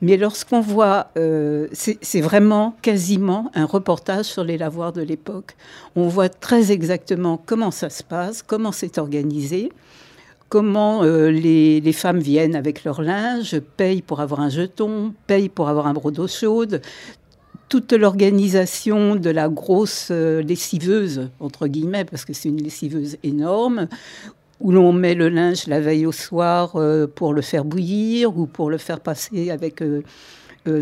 Mais 0.00 0.16
lorsqu'on 0.16 0.60
voit, 0.60 1.08
euh, 1.16 1.66
c'est 1.72 2.20
vraiment 2.20 2.76
quasiment 2.82 3.50
un 3.54 3.64
reportage 3.64 4.26
sur 4.26 4.44
les 4.44 4.58
lavoirs 4.58 4.92
de 4.92 5.02
l'époque. 5.02 5.56
On 5.96 6.06
voit 6.06 6.28
très 6.28 6.70
exactement 6.70 7.40
comment 7.44 7.72
ça 7.72 7.90
se 7.90 8.04
passe, 8.04 8.42
comment 8.42 8.72
c'est 8.72 8.98
organisé 8.98 9.70
comment 10.50 11.04
euh, 11.04 11.30
les, 11.30 11.92
femmes 11.92 12.18
viennent 12.18 12.56
avec 12.56 12.82
leur 12.84 13.00
linge, 13.02 13.58
payent 13.76 14.02
pour 14.02 14.20
avoir 14.20 14.40
un 14.40 14.50
jeton, 14.50 15.14
payent 15.28 15.48
pour 15.48 15.68
avoir 15.68 15.86
un 15.86 15.92
brodeau 15.92 16.22
d'eau 16.22 16.28
chaude, 16.28 16.82
toute 17.70 17.94
l'organisation 17.94 19.16
de 19.16 19.30
la 19.30 19.48
grosse 19.48 20.10
lessiveuse, 20.10 21.30
entre 21.40 21.68
guillemets, 21.68 22.04
parce 22.04 22.26
que 22.26 22.34
c'est 22.34 22.50
une 22.50 22.62
lessiveuse 22.62 23.16
énorme, 23.22 23.88
où 24.60 24.72
l'on 24.72 24.92
met 24.92 25.14
le 25.14 25.30
linge 25.30 25.66
la 25.66 25.80
veille 25.80 26.04
au 26.04 26.12
soir 26.12 26.76
pour 27.14 27.32
le 27.32 27.40
faire 27.40 27.64
bouillir 27.64 28.36
ou 28.36 28.44
pour 28.44 28.68
le 28.68 28.76
faire 28.76 29.00
passer 29.00 29.50
avec 29.50 29.82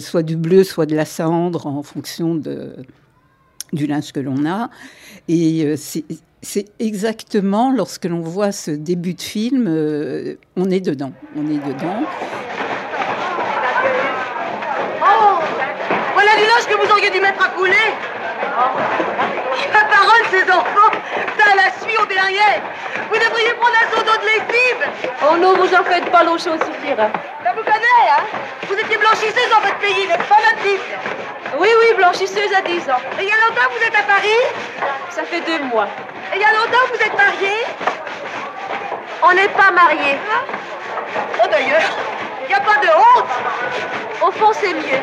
soit 0.00 0.25
du 0.25 0.37
bleu, 0.37 0.64
soit 0.64 0.87
de 0.87 0.97
la 0.97 1.04
cendre, 1.04 1.68
en 1.68 1.85
fonction 1.85 2.35
du 2.35 3.87
linge 3.87 4.11
que 4.11 4.18
l'on 4.18 4.45
a. 4.47 4.71
Et 5.28 5.76
c'est 6.42 6.66
exactement 6.78 7.73
lorsque 7.73 8.04
l'on 8.04 8.21
voit 8.21 8.52
ce 8.52 8.71
début 8.71 9.14
de 9.14 9.21
film, 9.21 9.66
euh, 9.68 10.37
on 10.57 10.71
est 10.71 10.80
dedans. 10.80 11.12
On 11.37 11.47
est 11.47 11.59
dedans. 11.59 12.04
Oh 15.02 16.21
Que 16.38 16.75
vous 16.76 16.90
auriez 16.92 17.11
dû 17.11 17.21
mettre 17.21 17.42
à 17.42 17.49
couler 17.49 17.75
La 19.73 19.85
parole, 19.85 20.23
ces 20.30 20.45
enfants 20.52 20.92
Ça 21.38 21.54
la 21.57 21.71
suit 21.80 21.97
au 21.99 22.07
derrière 22.07 22.61
Vous 23.11 23.18
devriez 23.18 23.54
prendre 23.54 23.75
un 23.75 23.97
seau 23.97 24.02
d'eau 24.02 24.16
de 24.21 24.26
lessive 24.26 25.09
Oh 25.28 25.37
non, 25.37 25.54
vous 25.54 25.75
en 25.75 25.83
faites 25.83 26.09
pas, 26.11 26.23
l'eau 26.23 26.38
chaude 26.38 26.62
suffira. 26.62 27.09
Ça 27.42 27.52
vous 27.57 27.62
connaît, 27.62 28.04
hein 28.11 28.23
Vous 28.68 28.75
étiez 28.75 28.97
blanchisseuse 28.99 29.50
dans 29.50 29.61
votre 29.61 29.78
pays, 29.78 30.07
n'est-ce 30.07 30.28
pas, 30.28 30.37
notre 30.37 31.59
Oui, 31.59 31.68
oui, 31.80 31.95
blanchisseuse 31.97 32.52
à 32.57 32.61
10 32.61 32.90
ans. 32.90 33.00
Et 33.18 33.23
il 33.23 33.28
y 33.28 33.33
a 33.33 33.49
longtemps 33.49 33.68
que 33.71 33.78
vous 33.78 33.85
êtes 33.85 33.97
à 33.99 34.02
Paris? 34.02 34.42
Ça 35.11 35.25
fait 35.25 35.40
deux 35.40 35.64
mois. 35.64 35.88
Et 36.33 36.37
il 36.37 36.42
y 36.42 36.45
a 36.45 36.52
longtemps 36.52 36.85
que 36.92 36.99
vous 36.99 37.02
êtes 37.02 37.16
mariés 37.16 37.64
On 39.23 39.33
n'est 39.33 39.49
pas 39.49 39.71
mariés. 39.73 40.18
Oh 41.42 41.49
d'ailleurs, 41.50 41.90
il 42.42 42.49
n'y 42.49 42.54
a 42.54 42.61
pas 42.61 42.76
de 42.80 42.88
honte 42.88 43.26
Au 44.23 44.30
fond, 44.30 44.52
c'est 44.52 44.75
mieux. 44.75 45.02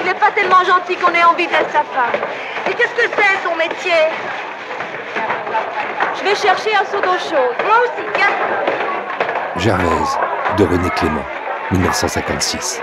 Il 0.00 0.06
n'est 0.06 0.14
pas 0.14 0.30
tellement 0.30 0.64
gentil 0.64 0.96
qu'on 0.96 1.12
ait 1.12 1.24
envie 1.24 1.46
d'être 1.46 1.70
sa 1.70 1.82
femme. 1.82 2.20
Et 2.68 2.74
qu'est-ce 2.74 2.94
que 2.94 3.10
c'est 3.16 3.48
son 3.48 3.54
métier? 3.56 4.10
Je 6.18 6.24
vais 6.24 6.34
chercher 6.34 6.74
un 6.74 6.84
seau 6.84 7.00
d'eau 7.00 7.18
chaude. 7.18 7.56
Moi 7.64 7.76
aussi. 7.84 8.04
Gervaise 9.56 10.18
de 10.58 10.64
René 10.64 10.90
Clément, 10.90 11.24
1956. 11.70 12.82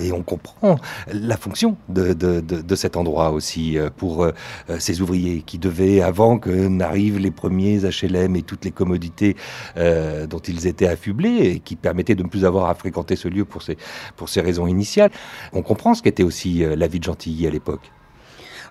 Et 0.00 0.12
on 0.12 0.22
comprend 0.22 0.78
la 1.12 1.36
fonction 1.36 1.76
de, 1.88 2.12
de, 2.12 2.40
de, 2.40 2.74
cet 2.74 2.96
endroit 2.96 3.30
aussi 3.30 3.78
euh, 3.78 3.90
pour 3.94 4.24
euh, 4.24 4.32
ces 4.78 5.00
ouvriers 5.00 5.42
qui 5.42 5.58
devaient, 5.58 6.00
avant 6.00 6.38
que 6.38 6.50
n'arrivent 6.50 7.18
les 7.18 7.30
premiers 7.30 7.80
HLM 7.80 8.36
et 8.36 8.42
toutes 8.42 8.64
les 8.64 8.70
commodités 8.70 9.36
euh, 9.76 10.26
dont 10.26 10.38
ils 10.38 10.66
étaient 10.66 10.86
affublés 10.86 11.38
et 11.38 11.60
qui 11.60 11.76
permettaient 11.76 12.14
de 12.14 12.22
ne 12.22 12.28
plus 12.28 12.44
avoir 12.44 12.68
à 12.68 12.74
fréquenter 12.74 13.16
ce 13.16 13.28
lieu 13.28 13.44
pour 13.44 13.62
ces, 13.62 13.76
pour 14.16 14.28
ces 14.28 14.40
raisons 14.40 14.66
initiales, 14.66 15.10
on 15.52 15.62
comprend 15.62 15.94
ce 15.94 16.02
qu'était 16.02 16.22
aussi 16.22 16.64
la 16.64 16.86
vie 16.86 16.98
de 16.98 17.04
Gentilly 17.04 17.46
à 17.46 17.50
l'époque. 17.50 17.90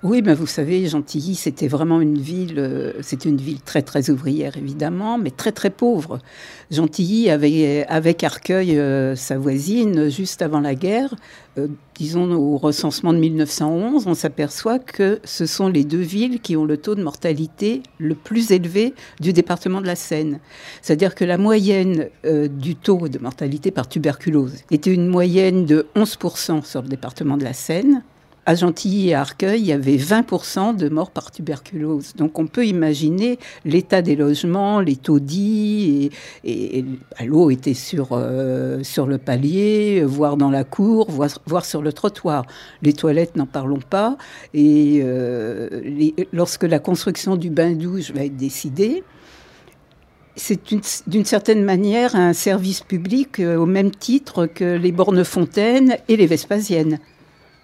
Oui, 0.03 0.23
ben 0.23 0.33
vous 0.33 0.47
savez, 0.47 0.87
Gentilly, 0.87 1.35
c'était 1.35 1.67
vraiment 1.67 2.01
une 2.01 2.17
ville, 2.17 2.57
euh, 2.57 2.91
c'était 3.01 3.29
une 3.29 3.37
ville 3.37 3.61
très 3.61 3.83
très 3.83 4.09
ouvrière 4.09 4.57
évidemment, 4.57 5.19
mais 5.19 5.29
très 5.29 5.51
très 5.51 5.69
pauvre. 5.69 6.17
Gentilly 6.71 7.29
avait 7.29 7.85
avec 7.87 8.23
Arcueil, 8.23 8.79
euh, 8.79 9.15
sa 9.15 9.37
voisine, 9.37 10.09
juste 10.09 10.41
avant 10.41 10.59
la 10.59 10.73
guerre, 10.73 11.13
euh, 11.59 11.67
disons 11.93 12.31
au 12.31 12.57
recensement 12.57 13.13
de 13.13 13.19
1911, 13.19 14.07
on 14.07 14.15
s'aperçoit 14.15 14.79
que 14.79 15.19
ce 15.23 15.45
sont 15.45 15.67
les 15.67 15.83
deux 15.83 16.01
villes 16.01 16.39
qui 16.39 16.57
ont 16.57 16.65
le 16.65 16.77
taux 16.77 16.95
de 16.95 17.03
mortalité 17.03 17.83
le 17.99 18.15
plus 18.15 18.49
élevé 18.49 18.95
du 19.19 19.33
département 19.33 19.81
de 19.81 19.85
la 19.85 19.95
Seine. 19.95 20.39
C'est-à-dire 20.81 21.13
que 21.13 21.25
la 21.25 21.37
moyenne 21.37 22.09
du 22.23 22.75
taux 22.75 23.07
de 23.07 23.19
mortalité 23.19 23.69
par 23.69 23.87
tuberculose 23.87 24.55
était 24.71 24.91
une 24.91 25.07
moyenne 25.07 25.67
de 25.67 25.85
11% 25.95 26.65
sur 26.65 26.81
le 26.81 26.87
département 26.87 27.37
de 27.37 27.43
la 27.43 27.53
Seine 27.53 28.01
à 28.45 28.55
Gentilly 28.55 29.09
et 29.09 29.13
à 29.13 29.21
Arcueil, 29.21 29.61
il 29.61 29.67
y 29.67 29.71
avait 29.71 29.97
20% 29.97 30.75
de 30.75 30.89
morts 30.89 31.11
par 31.11 31.31
tuberculose. 31.31 32.13
Donc 32.15 32.39
on 32.39 32.47
peut 32.47 32.65
imaginer 32.65 33.37
l'état 33.65 34.01
des 34.01 34.15
logements, 34.15 34.79
les 34.79 34.95
taudis, 34.95 36.09
et, 36.43 36.79
et 36.79 37.25
l'eau 37.25 37.51
était 37.51 37.75
sur, 37.75 38.09
euh, 38.13 38.81
le 39.07 39.17
palier, 39.17 40.03
voire 40.03 40.37
dans 40.37 40.49
la 40.49 40.63
cour, 40.63 41.09
voire, 41.11 41.65
sur 41.65 41.81
le 41.81 41.93
trottoir. 41.93 42.45
Les 42.81 42.93
toilettes, 42.93 43.35
n'en 43.35 43.45
parlons 43.45 43.79
pas. 43.79 44.17
Et 44.53 45.01
euh, 45.03 45.69
lorsque 46.33 46.63
la 46.63 46.79
construction 46.79 47.35
du 47.35 47.49
bain-douche 47.49 48.11
va 48.11 48.25
être 48.25 48.37
décidée, 48.37 49.03
c'est 50.35 50.59
d'une 51.07 51.25
certaine 51.25 51.63
manière 51.63 52.15
un 52.15 52.33
service 52.33 52.81
public 52.81 53.39
euh, 53.39 53.57
au 53.57 53.65
même 53.65 53.91
titre 53.91 54.47
que 54.47 54.77
les 54.77 54.91
bornes 54.91 55.23
fontaines 55.23 55.97
et 56.07 56.17
les 56.17 56.25
Vespasiennes 56.25 56.99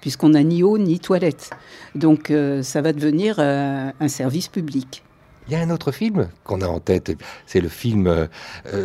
puisqu'on 0.01 0.29
n'a 0.29 0.43
ni 0.43 0.63
eau 0.63 0.77
ni 0.77 0.99
toilette. 0.99 1.51
Donc 1.95 2.31
euh, 2.31 2.61
ça 2.63 2.81
va 2.81 2.93
devenir 2.93 3.37
euh, 3.39 3.91
un 3.99 4.07
service 4.07 4.47
public. 4.47 5.03
Il 5.49 5.53
y 5.53 5.55
a 5.55 5.61
un 5.61 5.69
autre 5.69 5.93
film 5.93 6.27
qu'on 6.43 6.59
a 6.59 6.67
en 6.67 6.81
tête, 6.81 7.15
c'est 7.45 7.61
le 7.61 7.69
film 7.69 8.07
euh, 8.07 8.27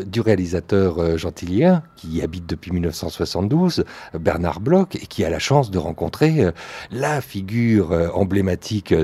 du 0.05 0.21
réalisateur 0.21 1.01
euh, 1.01 1.17
gentilien 1.17 1.83
qui 1.97 2.23
habite 2.23 2.47
depuis 2.47 2.71
1972, 2.71 3.85
Bernard 4.15 4.61
Bloch, 4.61 4.95
et 4.95 5.07
qui 5.07 5.25
a 5.25 5.31
la 5.31 5.41
chance 5.41 5.73
de 5.73 5.79
rencontrer 5.79 6.45
euh, 6.45 6.53
la 6.93 7.21
figure 7.21 8.13
emblématique 8.15 8.95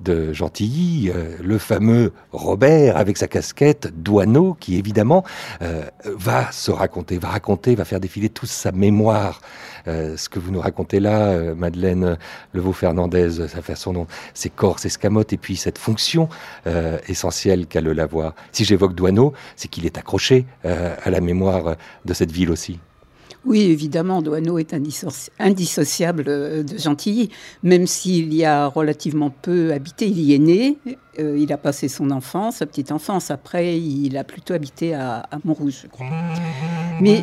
de 0.00 0.32
Gentilly, 0.32 1.10
le 1.42 1.58
fameux 1.58 2.12
Robert 2.32 2.96
avec 2.96 3.16
sa 3.16 3.26
casquette 3.26 3.88
douaneau, 4.02 4.56
qui 4.58 4.76
évidemment 4.76 5.24
va 6.04 6.50
se 6.52 6.70
raconter, 6.70 7.18
va 7.18 7.28
raconter, 7.28 7.74
va 7.74 7.84
faire 7.84 8.00
défiler 8.00 8.28
toute 8.28 8.48
sa 8.48 8.72
mémoire. 8.72 9.40
ce 9.86 10.28
que 10.28 10.38
vous 10.38 10.50
nous 10.50 10.60
racontez 10.60 11.00
là, 11.00 11.54
Madeleine 11.54 12.18
Levaux-Fernandez, 12.52 13.48
ça 13.48 13.62
fait 13.62 13.76
son 13.76 13.92
nom, 13.92 14.06
ses 14.34 14.50
corps, 14.50 14.78
ses 14.78 14.88
escamotes, 14.88 15.32
et 15.32 15.38
puis 15.38 15.56
cette 15.56 15.78
fonction 15.78 16.28
essentiel 17.08 17.66
qu'a 17.66 17.80
le 17.80 17.92
Lavoir. 17.92 18.34
Si 18.52 18.64
j'évoque 18.64 18.94
Douaneau, 18.94 19.32
c'est 19.56 19.68
qu'il 19.68 19.86
est 19.86 19.98
accroché 19.98 20.46
euh, 20.64 20.94
à 21.02 21.10
la 21.10 21.20
mémoire 21.20 21.76
de 22.04 22.14
cette 22.14 22.32
ville 22.32 22.50
aussi. 22.50 22.78
Oui, 23.46 23.62
évidemment, 23.62 24.20
Douaneau 24.20 24.58
est 24.58 24.74
indissociable 25.38 26.24
euh, 26.28 26.62
de 26.62 26.76
Gentilly, 26.76 27.30
même 27.62 27.86
s'il 27.86 28.34
y 28.34 28.44
a 28.44 28.66
relativement 28.66 29.30
peu 29.30 29.72
habité. 29.72 30.06
Il 30.08 30.20
y 30.20 30.34
est 30.34 30.38
né, 30.38 30.76
euh, 31.18 31.38
il 31.38 31.50
a 31.50 31.56
passé 31.56 31.88
son 31.88 32.10
enfance, 32.10 32.56
sa 32.56 32.66
petite 32.66 32.92
enfance. 32.92 33.30
Après, 33.30 33.80
il 33.80 34.18
a 34.18 34.24
plutôt 34.24 34.52
habité 34.52 34.92
à, 34.94 35.26
Montrouge, 35.44 35.80
je 35.84 35.86
crois. 35.88 36.06
Mais 37.00 37.22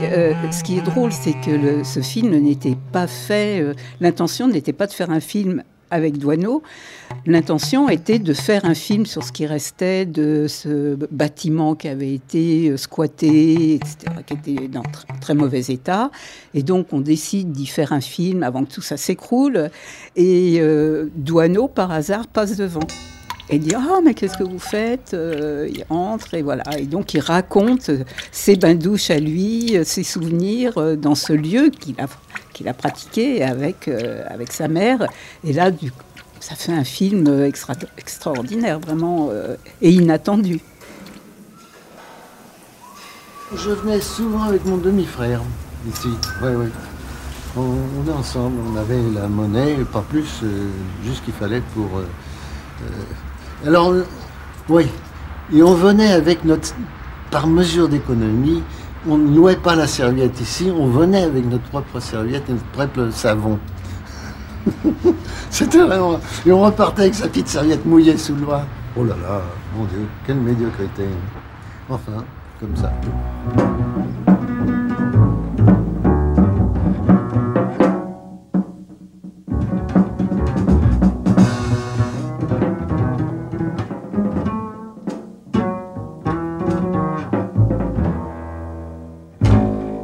ce 0.51 0.63
qui 0.63 0.79
est 0.79 0.81
drôle, 0.81 1.11
c'est 1.11 1.39
que 1.45 1.83
ce 1.83 1.99
film 1.99 2.35
n'était 2.35 2.77
pas 2.91 3.05
fait. 3.05 3.63
L'intention 3.99 4.47
n'était 4.47 4.73
pas 4.73 4.87
de 4.87 4.93
faire 4.93 5.11
un 5.11 5.19
film 5.19 5.61
avec 5.91 6.17
Douaneau, 6.17 6.63
l'intention 7.25 7.89
était 7.89 8.19
de 8.19 8.33
faire 8.33 8.65
un 8.65 8.73
film 8.73 9.05
sur 9.05 9.23
ce 9.23 9.31
qui 9.31 9.45
restait 9.45 10.05
de 10.05 10.47
ce 10.47 10.95
bâtiment 11.11 11.75
qui 11.75 11.87
avait 11.87 12.13
été 12.13 12.69
euh, 12.69 12.77
squatté, 12.77 13.79
qui 14.25 14.33
était 14.33 14.67
dans 14.67 14.83
très, 14.83 15.07
très 15.19 15.33
mauvais 15.33 15.61
état. 15.61 16.11
Et 16.53 16.63
donc, 16.63 16.87
on 16.91 16.99
décide 16.99 17.51
d'y 17.51 17.65
faire 17.65 17.93
un 17.93 18.01
film 18.01 18.43
avant 18.43 18.63
que 18.63 18.73
tout 18.73 18.81
ça 18.81 18.97
s'écroule. 18.97 19.69
Et 20.15 20.57
euh, 20.59 21.09
Douaneau, 21.15 21.67
par 21.67 21.91
hasard, 21.91 22.27
passe 22.27 22.57
devant. 22.57 22.87
Et 23.49 23.59
dit 23.59 23.73
Ah, 23.75 23.99
mais 24.03 24.13
qu'est-ce 24.13 24.37
que 24.37 24.43
vous 24.43 24.59
faites 24.59 25.13
euh, 25.13 25.69
Il 25.73 25.85
entre 25.89 26.33
et 26.33 26.41
voilà. 26.41 26.63
Et 26.77 26.85
donc, 26.85 27.13
il 27.13 27.19
raconte 27.19 27.91
ses 28.31 28.55
bains-douches 28.55 29.09
à 29.09 29.19
lui, 29.19 29.77
ses 29.83 30.03
souvenirs 30.03 30.97
dans 30.97 31.15
ce 31.15 31.33
lieu 31.33 31.69
qu'il 31.69 31.99
a 32.01 32.07
qu'il 32.57 32.67
a 32.67 32.73
pratiqué 32.73 33.43
avec, 33.43 33.87
euh, 33.87 34.23
avec 34.27 34.51
sa 34.51 34.67
mère. 34.67 35.05
Et 35.43 35.53
là, 35.53 35.69
du, 35.69 35.91
ça 36.39 36.55
fait 36.55 36.73
un 36.73 36.83
film 36.83 37.43
extra, 37.43 37.75
extraordinaire, 37.97 38.79
vraiment, 38.79 39.29
euh, 39.31 39.55
et 39.81 39.91
inattendu. 39.91 40.59
Je 43.55 43.69
venais 43.69 44.01
souvent 44.01 44.43
avec 44.43 44.65
mon 44.65 44.77
demi-frère 44.77 45.41
ici. 45.87 46.09
Oui, 46.41 46.49
oui. 46.55 46.67
On, 47.55 48.07
est 48.09 48.13
ensemble, 48.13 48.57
on 48.73 48.75
avait 48.75 49.01
la 49.13 49.27
monnaie, 49.27 49.77
pas 49.91 50.01
plus, 50.01 50.41
euh, 50.43 50.69
juste 51.03 51.23
qu'il 51.23 51.33
fallait 51.33 51.61
pour. 51.73 52.01
Alors, 53.65 53.93
oui. 54.69 54.87
Et 55.53 55.63
on 55.63 55.73
venait 55.73 56.11
avec 56.11 56.43
notre. 56.45 56.75
Par 57.31 57.47
mesure 57.47 57.89
d'économie, 57.89 58.63
on 59.05 59.17
ne 59.17 59.35
louait 59.35 59.57
pas 59.57 59.75
la 59.75 59.85
serviette 59.85 60.39
ici, 60.39 60.71
on 60.73 60.87
venait 60.87 61.23
avec 61.23 61.45
notre 61.45 61.63
propre 61.65 61.99
serviette 61.99 62.49
et 62.49 62.53
notre 62.53 62.65
propre 62.67 63.09
savon. 63.11 63.59
C'était 65.49 65.83
vraiment. 65.83 66.19
Et 66.45 66.51
on 66.53 66.61
repartait 66.61 67.03
avec 67.03 67.15
sa 67.15 67.27
petite 67.27 67.49
serviette 67.49 67.85
mouillée 67.85 68.17
sous 68.17 68.33
le 68.35 68.41
doigt. 68.41 68.63
Oh 68.95 69.03
là 69.03 69.15
là, 69.21 69.41
mon 69.75 69.83
Dieu, 69.85 70.07
quelle 70.25 70.37
médiocrité. 70.37 71.03
Enfin, 71.89 72.23
comme 72.59 72.75
ça. 72.75 72.93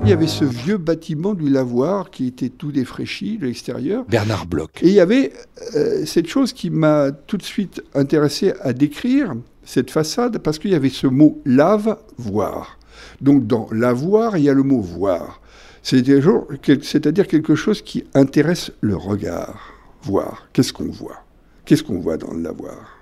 Il 0.06 0.10
y 0.10 0.12
avait 0.12 0.28
ce 0.28 0.44
vieux 0.44 0.78
bâtiment 0.78 1.34
du 1.34 1.50
lavoir 1.50 2.12
qui 2.12 2.28
était 2.28 2.50
tout 2.50 2.74
défraîchi 2.74 3.38
de 3.38 3.46
l'extérieur. 3.46 4.04
Bernard 4.10 4.46
Bloch. 4.48 4.72
Et 4.82 4.90
il 4.90 4.94
y 4.94 5.00
avait 5.00 5.32
euh, 5.76 6.06
cette 6.06 6.28
chose 6.28 6.52
qui 6.52 6.70
m'a 6.70 7.14
tout 7.14 7.38
de 7.38 7.44
suite 7.44 7.82
intéressé 7.96 8.54
à 8.60 8.74
décrire, 8.74 9.34
cette 9.64 9.92
façade, 9.92 10.40
parce 10.40 10.60
qu'il 10.60 10.72
y 10.72 10.76
avait 10.76 10.90
ce 10.90 11.08
mot 11.08 11.42
lave, 11.46 11.98
voir. 12.18 12.80
Donc 13.22 13.48
dans 13.48 13.70
lavoir, 13.72 14.38
il 14.38 14.44
y 14.44 14.50
a 14.50 14.54
le 14.54 14.64
mot 14.64 14.82
voir. 14.82 15.40
C'est-à-dire 15.84 17.28
quelque 17.28 17.56
chose 17.56 17.82
qui 17.82 18.04
intéresse 18.14 18.72
le 18.82 18.98
regard. 18.98 19.74
Voir. 20.04 20.50
Qu'est-ce 20.52 20.74
qu'on 20.74 20.92
voit? 20.92 21.24
Qu'est-ce 21.64 21.84
qu'on 21.84 22.00
voit 22.00 22.18
dans 22.18 22.34
le 22.34 22.42
lavoir? 22.42 23.00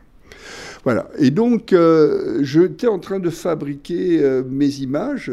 Voilà. 0.83 1.09
Et 1.17 1.31
donc, 1.31 1.73
euh, 1.73 2.39
j'étais 2.43 2.87
en 2.87 2.99
train 2.99 3.19
de 3.19 3.29
fabriquer 3.29 4.23
euh, 4.23 4.43
mes 4.47 4.79
images 4.79 5.31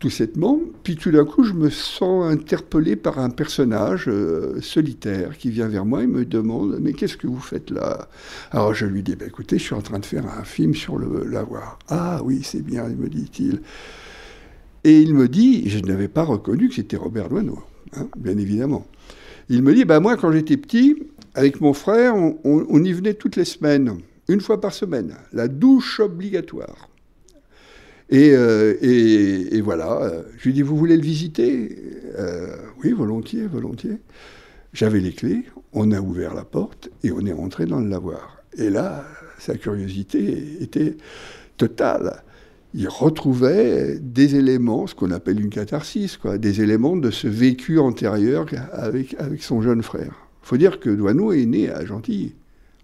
tout 0.00 0.10
simplement. 0.10 0.58
Puis 0.82 0.96
tout 0.96 1.10
d'un 1.10 1.24
coup, 1.24 1.44
je 1.44 1.52
me 1.52 1.68
sens 1.68 2.24
interpellé 2.24 2.96
par 2.96 3.18
un 3.18 3.30
personnage 3.30 4.06
euh, 4.08 4.60
solitaire 4.62 5.36
qui 5.36 5.50
vient 5.50 5.68
vers 5.68 5.84
moi 5.84 6.02
et 6.02 6.06
me 6.06 6.24
demande 6.24 6.78
Mais 6.80 6.94
qu'est-ce 6.94 7.18
que 7.18 7.26
vous 7.26 7.38
faites 7.38 7.70
là? 7.70 8.08
Alors 8.50 8.74
je 8.74 8.86
lui 8.86 9.02
dis 9.02 9.14
bah, 9.14 9.26
Écoutez, 9.26 9.58
je 9.58 9.64
suis 9.64 9.74
en 9.74 9.82
train 9.82 9.98
de 9.98 10.06
faire 10.06 10.26
un 10.26 10.42
film 10.42 10.74
sur 10.74 10.98
le 10.98 11.24
lavoir. 11.24 11.78
Ah 11.88 12.22
oui, 12.24 12.40
c'est 12.42 12.62
bien, 12.62 12.88
me 12.88 13.08
dit-il. 13.08 13.60
Et 14.84 15.00
il 15.00 15.14
me 15.14 15.28
dit 15.28 15.68
Je 15.68 15.78
n'avais 15.80 16.08
pas 16.08 16.24
reconnu 16.24 16.70
que 16.70 16.74
c'était 16.74 16.96
Robert 16.96 17.28
Doisneau, 17.28 17.60
hein, 17.94 18.08
bien 18.16 18.38
évidemment. 18.38 18.86
Il 19.50 19.62
me 19.62 19.74
dit 19.74 19.84
bah, 19.84 20.00
Moi, 20.00 20.16
quand 20.16 20.32
j'étais 20.32 20.56
petit, 20.56 20.96
avec 21.34 21.60
mon 21.60 21.74
frère, 21.74 22.14
on 22.16 22.84
y 22.84 22.92
venait 22.92 23.14
toutes 23.14 23.36
les 23.36 23.44
semaines, 23.44 23.98
une 24.28 24.40
fois 24.40 24.60
par 24.60 24.72
semaine, 24.72 25.14
la 25.32 25.46
douche 25.46 26.00
obligatoire. 26.00 26.89
Euh, 28.12 28.74
et, 28.80 29.60
voilà, 29.60 30.12
je 30.38 30.44
lui 30.44 30.52
dis, 30.52 30.62
vous 30.62 30.76
voulez 30.76 30.96
le 30.96 31.02
visiter? 31.02 31.76
Euh, 32.18 32.56
Oui, 32.82 32.92
volontiers, 32.92 33.46
volontiers. 33.46 33.98
J'avais 34.72 35.00
les 35.00 35.12
clés, 35.12 35.44
on 35.72 35.90
a 35.90 36.00
ouvert 36.00 36.34
la 36.34 36.44
porte 36.44 36.90
et 37.02 37.10
on 37.10 37.24
est 37.26 37.32
rentré 37.32 37.66
dans 37.66 37.80
le 37.80 37.88
lavoir. 37.88 38.42
Et 38.56 38.70
là, 38.70 39.04
sa 39.38 39.56
curiosité 39.56 40.58
était 40.60 40.96
totale. 41.56 42.22
Il 42.72 42.88
retrouvait 42.88 43.98
des 44.00 44.36
éléments, 44.36 44.86
ce 44.86 44.94
qu'on 44.94 45.10
appelle 45.10 45.40
une 45.40 45.50
catharsis, 45.50 46.16
quoi, 46.16 46.38
des 46.38 46.62
éléments 46.62 46.96
de 46.96 47.10
ce 47.10 47.26
vécu 47.26 47.80
antérieur 47.80 48.46
avec, 48.72 49.16
son 49.40 49.60
jeune 49.60 49.82
frère. 49.82 50.14
Il 50.42 50.46
faut 50.46 50.56
dire 50.56 50.78
que 50.78 50.90
Douaneau 50.90 51.32
est 51.32 51.46
né 51.46 51.68
à 51.68 51.84
Gentilly, 51.84 52.34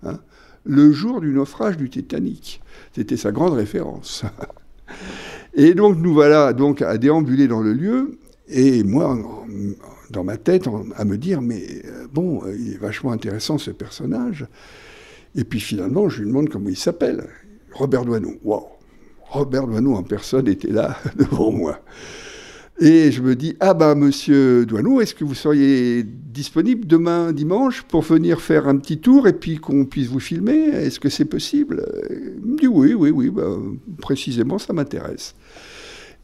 hein, 0.02 0.18
le 0.64 0.90
jour 0.90 1.20
du 1.20 1.28
naufrage 1.28 1.76
du 1.76 1.88
Titanic. 1.88 2.60
C'était 2.94 3.16
sa 3.16 3.30
grande 3.30 3.54
référence. 3.54 4.24
Et 5.56 5.74
donc 5.74 5.96
nous 5.96 6.12
voilà 6.12 6.52
donc 6.52 6.82
à 6.82 6.98
déambuler 6.98 7.48
dans 7.48 7.62
le 7.62 7.72
lieu, 7.72 8.18
et 8.48 8.84
moi, 8.84 9.18
dans 10.10 10.22
ma 10.22 10.36
tête, 10.36 10.68
à 10.96 11.04
me 11.04 11.16
dire, 11.16 11.40
mais 11.40 11.64
euh, 11.86 12.06
bon, 12.12 12.44
euh, 12.44 12.54
il 12.56 12.74
est 12.74 12.78
vachement 12.78 13.10
intéressant 13.10 13.58
ce 13.58 13.70
personnage. 13.70 14.46
Et 15.34 15.44
puis 15.44 15.58
finalement, 15.58 16.08
je 16.08 16.20
lui 16.20 16.28
demande 16.28 16.48
comment 16.48 16.68
il 16.68 16.76
s'appelle. 16.76 17.26
Robert 17.72 18.04
Doisneau. 18.04 18.34
Waouh 18.44 18.66
Robert 19.30 19.66
Doisneau 19.66 19.94
en 19.94 20.02
personne 20.02 20.46
était 20.46 20.70
là 20.70 20.96
devant 21.16 21.50
moi. 21.50 21.80
Et 22.78 23.10
je 23.10 23.22
me 23.22 23.34
dis, 23.34 23.56
ah 23.60 23.72
ben 23.72 23.94
monsieur 23.94 24.66
Douaneau, 24.66 25.00
est-ce 25.00 25.14
que 25.14 25.24
vous 25.24 25.34
seriez 25.34 26.02
disponible 26.02 26.86
demain 26.86 27.32
dimanche 27.32 27.82
pour 27.82 28.02
venir 28.02 28.42
faire 28.42 28.68
un 28.68 28.76
petit 28.76 28.98
tour 28.98 29.26
et 29.26 29.32
puis 29.32 29.56
qu'on 29.56 29.86
puisse 29.86 30.08
vous 30.08 30.20
filmer? 30.20 30.66
Est-ce 30.68 31.00
que 31.00 31.08
c'est 31.08 31.24
possible? 31.24 31.86
Il 32.10 32.52
me 32.52 32.58
dit 32.58 32.66
oui, 32.66 32.92
oui, 32.92 33.10
oui, 33.10 33.30
ben, 33.30 33.78
précisément 34.02 34.58
ça 34.58 34.74
m'intéresse. 34.74 35.34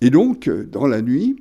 Et 0.02 0.10
donc, 0.10 0.50
dans 0.70 0.86
la 0.86 1.00
nuit, 1.00 1.36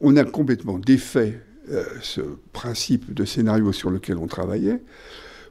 on 0.00 0.16
a 0.16 0.24
complètement 0.24 0.78
défait 0.78 1.40
euh, 1.70 1.84
ce 2.02 2.20
principe 2.52 3.14
de 3.14 3.24
scénario 3.24 3.72
sur 3.72 3.88
lequel 3.88 4.18
on 4.18 4.26
travaillait 4.26 4.82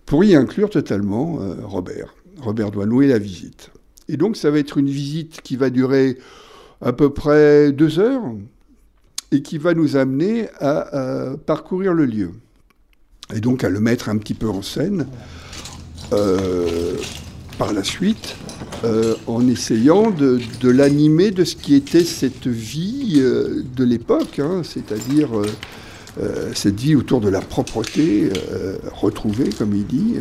pour 0.05 0.23
y 0.23 0.35
inclure 0.35 0.69
totalement 0.69 1.39
euh, 1.41 1.55
Robert, 1.63 2.13
Robert 2.41 2.69
Douaneau 2.69 3.01
et 3.01 3.07
la 3.07 3.17
visite. 3.17 3.71
Et 4.09 4.17
donc 4.17 4.35
ça 4.35 4.51
va 4.51 4.59
être 4.59 4.77
une 4.77 4.89
visite 4.89 5.41
qui 5.41 5.55
va 5.55 5.69
durer 5.69 6.17
à 6.81 6.91
peu 6.91 7.11
près 7.13 7.71
deux 7.71 7.99
heures, 7.99 8.21
et 9.31 9.41
qui 9.41 9.57
va 9.57 9.73
nous 9.73 9.95
amener 9.95 10.49
à, 10.59 11.35
parcourir 11.45 11.93
le 11.93 12.05
lieu. 12.05 12.31
Et 13.33 13.39
donc 13.39 13.63
à 13.63 13.69
le 13.69 13.79
mettre 13.79 14.09
un 14.09 14.17
petit 14.17 14.33
peu 14.33 14.49
en 14.49 14.61
scène 14.61 15.07
euh, 16.11 16.95
par 17.57 17.73
la 17.73 17.83
suite, 17.83 18.35
euh, 18.83 19.13
en 19.27 19.47
essayant 19.47 20.09
de, 20.09 20.39
l'animer 20.63 21.31
de 21.31 21.43
ce 21.43 21.55
qui 21.55 21.75
était 21.75 22.03
cette 22.03 22.47
vie 22.47 23.17
euh, 23.17 23.63
de 23.75 23.83
l'époque, 23.83 24.39
hein, 24.39 24.63
c'est-à-dire 24.63 25.29
cette 26.53 26.77
vie 26.77 26.95
autour 26.95 27.21
de 27.21 27.29
la 27.29 27.39
propreté 27.39 28.29
retrouvée, 28.91 29.49
comme 29.49 29.73
il 29.73 29.85
dit. 29.85 30.15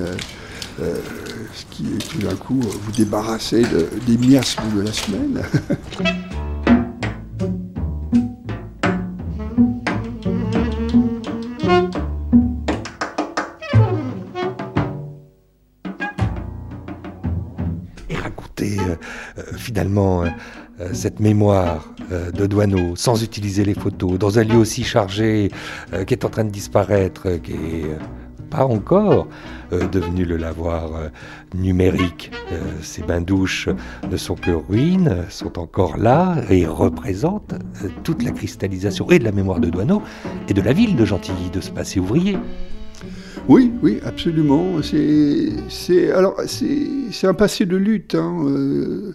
ce 0.78 1.64
qui 1.72 1.82
tout 2.08 2.18
d'un 2.18 2.36
coup 2.36 2.60
vous 2.60 2.92
débarrasser 2.92 3.64
des 4.06 4.16
miasmes 4.16 4.76
de 4.76 4.82
la 4.82 4.92
semaine. 4.92 5.42
finalement 19.70 20.24
euh, 20.24 20.28
euh, 20.80 20.88
cette 20.92 21.20
mémoire 21.20 21.94
euh, 22.10 22.32
de 22.32 22.46
Douaneau, 22.46 22.96
sans 22.96 23.22
utiliser 23.22 23.64
les 23.64 23.74
photos, 23.74 24.18
dans 24.18 24.40
un 24.40 24.42
lieu 24.42 24.56
aussi 24.56 24.82
chargé, 24.82 25.50
qui 26.06 26.14
est 26.14 26.24
en 26.24 26.28
train 26.28 26.44
de 26.44 26.50
disparaître, 26.50 27.28
qui 27.44 27.52
est 27.52 27.98
pas 28.50 28.66
encore 28.66 29.28
devenu 29.70 30.24
le 30.24 30.36
lavoir 30.36 30.90
numérique. 31.54 32.32
ces 32.82 33.02
bains-douches 33.02 33.68
ne 34.10 34.16
sont 34.16 34.34
que 34.34 34.50
ruines, 34.50 35.24
sont 35.28 35.56
encore 35.56 35.96
là 35.98 36.34
et 36.50 36.66
représentent 36.66 37.54
toute 38.02 38.24
la 38.24 38.32
cristallisation 38.32 39.08
et 39.10 39.20
de 39.20 39.24
la 39.24 39.30
mémoire 39.30 39.60
de 39.60 39.70
Douaneau 39.70 40.02
et 40.48 40.54
de 40.54 40.62
la 40.62 40.72
ville 40.72 40.96
de 40.96 41.04
Gentilly, 41.04 41.50
de 41.52 41.60
ce 41.60 41.70
passé 41.70 42.00
ouvrier. 42.00 42.36
Oui, 43.48 43.70
oui, 43.82 44.00
absolument. 44.04 44.82
C'est 44.82 46.12
un 47.22 47.34
passé 47.34 47.66
de 47.66 47.76
lutte. 47.76 48.16
Hein. 48.16 49.14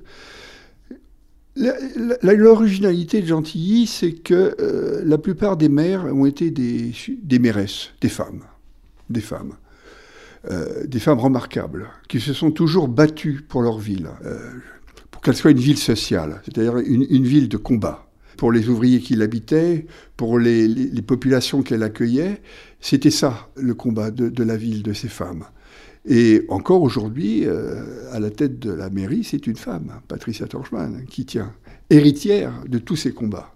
L'originalité 1.58 3.22
de 3.22 3.28
Gentilly, 3.28 3.88
c'est 3.88 4.12
que 4.12 4.56
euh, 4.60 5.02
la 5.06 5.18
plupart 5.18 5.56
des 5.56 5.70
maires 5.70 6.06
ont 6.06 6.26
été 6.26 6.52
des, 6.52 6.92
des 7.24 7.40
mairesses, 7.40 7.92
des 8.02 8.10
femmes, 8.10 8.42
des 9.10 9.22
femmes, 9.22 9.54
euh, 10.52 10.86
des 10.86 11.00
femmes 11.00 11.20
remarquables, 11.20 11.88
qui 12.10 12.20
se 12.20 12.34
sont 12.34 12.52
toujours 12.52 12.90
battues 12.90 13.42
pour 13.48 13.62
leur 13.62 13.80
ville, 13.80 14.10
euh, 14.26 14.52
pour 15.12 15.22
qu'elle 15.22 15.36
soit 15.36 15.52
une 15.52 15.60
ville 15.60 15.78
sociale, 15.78 16.42
c'est-à-dire 16.44 16.78
une, 16.78 17.24
ville 17.24 17.48
de 17.48 17.58
combat. 17.58 18.10
Pour 18.36 18.52
les 18.52 18.68
ouvriers 18.68 19.00
qui 19.00 19.16
l'habitaient, 19.16 19.86
pour 20.18 20.38
les, 20.38 20.68
populations 21.08 21.64
qu'elle 21.64 21.84
accueillait, 21.84 22.42
c'était 22.82 23.12
ça 23.12 23.48
le 23.56 23.74
combat 23.74 24.12
de 24.12 24.44
la 24.44 24.58
ville, 24.58 24.84
de 24.84 24.92
ces 24.92 25.08
femmes. 25.08 25.46
Et 26.08 26.46
encore 26.50 26.84
aujourd'hui, 26.84 27.46
euh, 27.46 28.12
à 28.12 28.20
la 28.20 28.30
tête 28.30 28.60
de 28.60 28.72
la 28.72 28.90
mairie, 28.90 29.24
c'est 29.24 29.48
une 29.48 29.56
femme, 29.56 29.92
Patricia 30.08 30.46
Torchman, 30.46 31.04
qui 31.10 31.26
tient, 31.26 31.52
héritière 31.90 32.54
de 32.68 32.78
tous 32.78 32.96
ces 32.96 33.12
combats. 33.12 33.56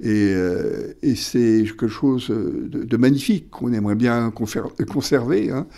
Et, 0.00 0.32
euh, 0.34 0.92
c'est 1.14 1.62
quelque 1.64 1.86
chose 1.86 2.30
de, 2.30 2.96
magnifique 2.96 3.50
qu'on 3.50 3.72
aimerait 3.72 3.94
bien 3.94 4.32
conserver, 4.32 5.52
hein. 5.52 5.68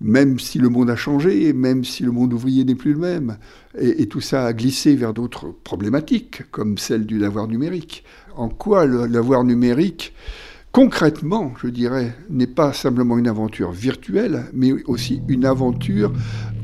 même 0.00 0.38
si 0.38 0.58
le 0.58 0.68
monde 0.68 0.88
a 0.88 0.94
changé, 0.94 1.52
même 1.52 1.84
si 1.84 2.04
le 2.04 2.12
monde 2.12 2.32
ouvrier 2.32 2.64
n'est 2.64 2.76
plus 2.76 2.92
le 2.92 3.00
même. 3.00 3.36
Et, 3.76 4.06
tout 4.06 4.20
ça 4.20 4.46
a 4.46 4.52
glissé 4.52 4.94
vers 4.94 5.12
d'autres 5.12 5.52
problématiques, 5.64 6.48
comme 6.52 6.78
celle 6.78 7.06
du 7.06 7.18
lavoir 7.18 7.48
numérique. 7.48 8.04
En 8.36 8.48
quoi 8.48 8.86
le 8.86 9.06
lavoir 9.06 9.42
numérique 9.42 10.14
concrètement, 10.72 11.52
je 11.62 11.68
dirais, 11.68 12.14
n'est 12.28 12.46
pas 12.46 12.72
simplement 12.72 13.18
une 13.18 13.28
aventure 13.28 13.72
virtuelle, 13.72 14.44
mais 14.52 14.72
aussi 14.86 15.22
une 15.28 15.44
aventure 15.44 16.12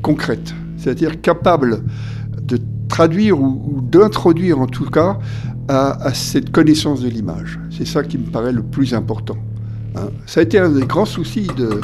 concrète, 0.01 0.53
c'est-à-dire 0.77 1.21
capable 1.21 1.83
de 2.41 2.59
traduire 2.87 3.39
ou, 3.39 3.81
d'introduire 3.81 4.59
en 4.59 4.67
tout 4.67 4.89
cas 4.89 5.19
à, 5.67 6.13
cette 6.13 6.51
connaissance 6.51 7.01
de 7.01 7.09
l'image. 7.09 7.59
C'est 7.69 7.85
ça 7.85 8.03
qui 8.03 8.17
me 8.17 8.25
paraît 8.25 8.53
le 8.53 8.63
plus 8.63 8.93
important. 8.93 9.37
Hein. 9.95 10.09
Ça 10.25 10.39
a 10.39 10.43
été 10.43 10.57
un 10.59 10.69
des 10.69 10.85
grands 10.85 11.05
soucis 11.05 11.47
de, 11.57 11.81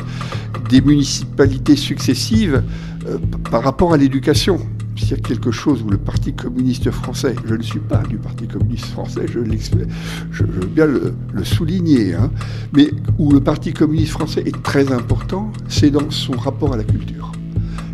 des 0.70 0.82
municipalités 0.82 1.76
successives 1.76 2.64
euh, 3.08 3.18
par 3.52 3.64
rapport 3.64 3.94
à 3.94 3.98
l'éducation 3.98 4.60
s'il 4.96 5.12
y 5.12 5.14
a 5.14 5.18
quelque 5.18 5.52
chose 5.52 5.84
où 5.84 5.90
le 5.90 5.98
Parti 5.98 6.34
communiste 6.34 6.92
français, 6.92 7.36
je 7.46 7.56
ne 7.56 7.64
suis 7.64 7.80
pas 7.80 8.04
du 8.04 8.18
Parti 8.18 8.48
communiste 8.48 8.88
français, 8.88 9.26
je, 9.28 9.40
veux 9.40 10.66
bien 10.68 10.86
le, 10.86 11.14
souligner, 11.44 12.14
hein, 12.16 12.32
mais 12.74 12.92
où 13.18 13.32
le 13.32 13.42
Parti 13.42 13.74
communiste 13.74 14.12
français 14.12 14.44
est 14.46 14.64
très 14.64 14.92
important, 14.92 15.52
c'est 15.68 15.90
dans 15.90 16.10
son 16.10 16.34
rapport 16.34 16.74
à 16.74 16.78
la 16.78 16.84
culture. 16.84 17.32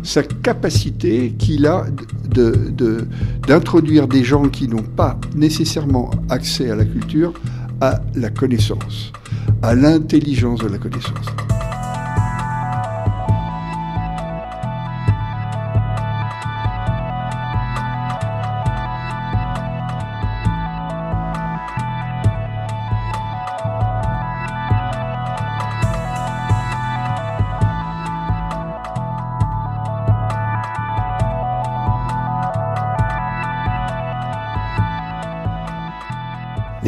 sa 0.02 0.22
capacité 0.22 1.34
qu'il 1.38 1.66
a 1.66 1.86
d'introduire 3.46 4.06
de, 4.06 4.12
des 4.12 4.24
gens 4.24 4.48
qui 4.48 4.68
n'ont 4.68 4.82
pas 4.82 5.18
nécessairement 5.34 6.10
accès 6.28 6.70
à 6.70 6.76
la 6.76 6.84
culture 6.84 7.32
à 7.80 8.00
la 8.14 8.30
connaissance, 8.30 9.12
à 9.62 9.74
l'intelligence 9.74 10.60
de 10.60 10.68
la 10.68 10.78
connaissance. 10.78 11.26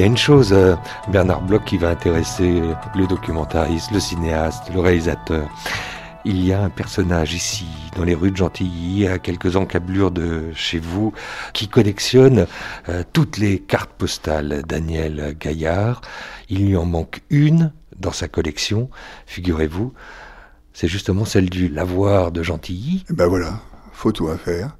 Y 0.02 0.04
a 0.04 0.08
une 0.08 0.16
chose, 0.16 0.52
euh, 0.52 0.74
Bernard 1.12 1.42
Bloch, 1.42 1.64
qui 1.64 1.76
va 1.76 1.90
intéresser 1.90 2.60
le 2.96 3.06
documentariste, 3.06 3.92
le 3.92 4.00
cinéaste, 4.00 4.64
le 4.74 4.80
réalisateur. 4.80 5.48
Il 6.24 6.44
y 6.44 6.52
a 6.52 6.60
un 6.60 6.70
personnage 6.70 7.34
ici, 7.34 7.66
dans 7.94 8.02
les 8.02 8.14
rues 8.14 8.32
de 8.32 8.36
Gentilly, 8.36 9.06
à 9.06 9.20
quelques 9.20 9.54
encablures 9.54 10.10
de 10.10 10.50
chez 10.54 10.80
vous, 10.80 11.12
qui 11.52 11.68
collectionne 11.68 12.48
euh, 12.88 13.04
toutes 13.12 13.38
les 13.38 13.60
cartes 13.60 13.92
postales. 13.92 14.64
Daniel 14.66 15.36
Gaillard, 15.38 16.00
il 16.48 16.66
lui 16.66 16.76
en 16.76 16.84
manque 16.84 17.20
une 17.30 17.72
dans 17.96 18.10
sa 18.10 18.26
collection, 18.26 18.90
figurez-vous. 19.26 19.92
C'est 20.72 20.88
justement 20.88 21.24
celle 21.24 21.48
du 21.48 21.68
lavoir 21.68 22.32
de 22.32 22.42
Gentilly. 22.42 23.04
ben 23.08 23.28
voilà, 23.28 23.60
photo 23.92 24.30
à 24.30 24.36
faire, 24.36 24.76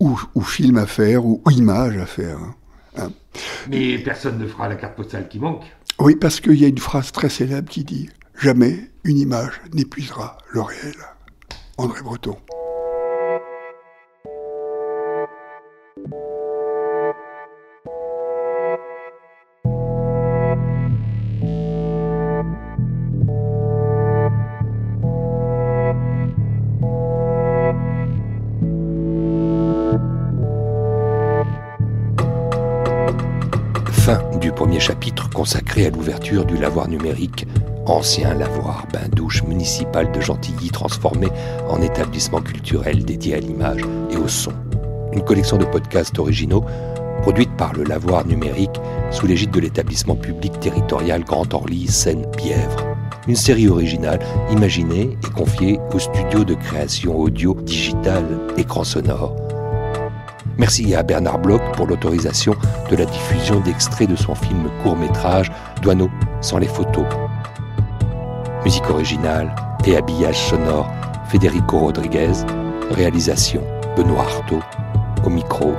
ou, 0.00 0.18
film 0.42 0.76
à 0.76 0.84
faire, 0.84 1.24
ou, 1.24 1.40
ou 1.46 1.50
image 1.50 1.96
à 1.96 2.04
faire. 2.04 2.36
Hein. 2.96 3.12
Mais 3.68 3.98
personne 3.98 4.38
ne 4.38 4.46
fera 4.46 4.68
la 4.68 4.76
carte 4.76 4.96
postale 4.96 5.28
qui 5.28 5.38
manque. 5.38 5.64
Oui, 5.98 6.16
parce 6.16 6.40
qu'il 6.40 6.60
y 6.60 6.64
a 6.64 6.68
une 6.68 6.78
phrase 6.78 7.12
très 7.12 7.28
célèbre 7.28 7.68
qui 7.68 7.84
dit 7.84 8.08
Jamais 8.40 8.90
une 9.04 9.18
image 9.18 9.60
n'épuisera 9.72 10.38
le 10.52 10.62
réel. 10.62 10.94
André 11.76 12.02
Breton. 12.02 12.36
Chapitre 34.80 35.28
consacré 35.28 35.86
à 35.86 35.90
l'ouverture 35.90 36.46
du 36.46 36.56
lavoir 36.56 36.88
numérique, 36.88 37.46
ancien 37.84 38.32
lavoir 38.34 38.86
bain-douche 38.92 39.42
municipal 39.44 40.10
de 40.10 40.20
Gentilly 40.20 40.70
transformé 40.70 41.28
en 41.68 41.82
établissement 41.82 42.40
culturel 42.40 43.04
dédié 43.04 43.34
à 43.34 43.40
l'image 43.40 43.82
et 44.10 44.16
au 44.16 44.26
son. 44.26 44.52
Une 45.12 45.22
collection 45.22 45.58
de 45.58 45.66
podcasts 45.66 46.18
originaux 46.18 46.64
produite 47.20 47.54
par 47.58 47.74
le 47.74 47.84
lavoir 47.84 48.26
numérique 48.26 48.80
sous 49.10 49.26
l'égide 49.26 49.50
de 49.50 49.60
l'établissement 49.60 50.16
public 50.16 50.58
territorial 50.60 51.24
Grand 51.24 51.52
Orly 51.52 51.86
Seine-Bièvre. 51.86 52.86
Une 53.28 53.36
série 53.36 53.68
originale 53.68 54.20
imaginée 54.50 55.18
et 55.22 55.30
confiée 55.30 55.78
au 55.92 55.98
studio 55.98 56.42
de 56.42 56.54
création 56.54 57.18
audio 57.18 57.54
digital 57.54 58.24
écran 58.56 58.82
sonore 58.82 59.49
Merci 60.60 60.94
à 60.94 61.02
Bernard 61.02 61.38
Bloch 61.38 61.62
pour 61.72 61.86
l'autorisation 61.86 62.54
de 62.90 62.96
la 62.96 63.06
diffusion 63.06 63.60
d'extraits 63.60 64.10
de 64.10 64.14
son 64.14 64.34
film 64.34 64.68
court-métrage 64.82 65.50
Douaneau 65.80 66.10
sans 66.42 66.58
les 66.58 66.68
photos. 66.68 67.06
Musique 68.62 68.90
originale 68.90 69.54
et 69.86 69.96
habillage 69.96 70.36
sonore 70.36 70.86
Federico 71.30 71.78
Rodriguez. 71.78 72.32
Réalisation 72.90 73.62
Benoît 73.96 74.20
Artaud. 74.20 74.60
Au 75.24 75.30
micro, 75.30 75.72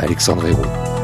Alexandre 0.00 0.46
Hérault. 0.46 0.95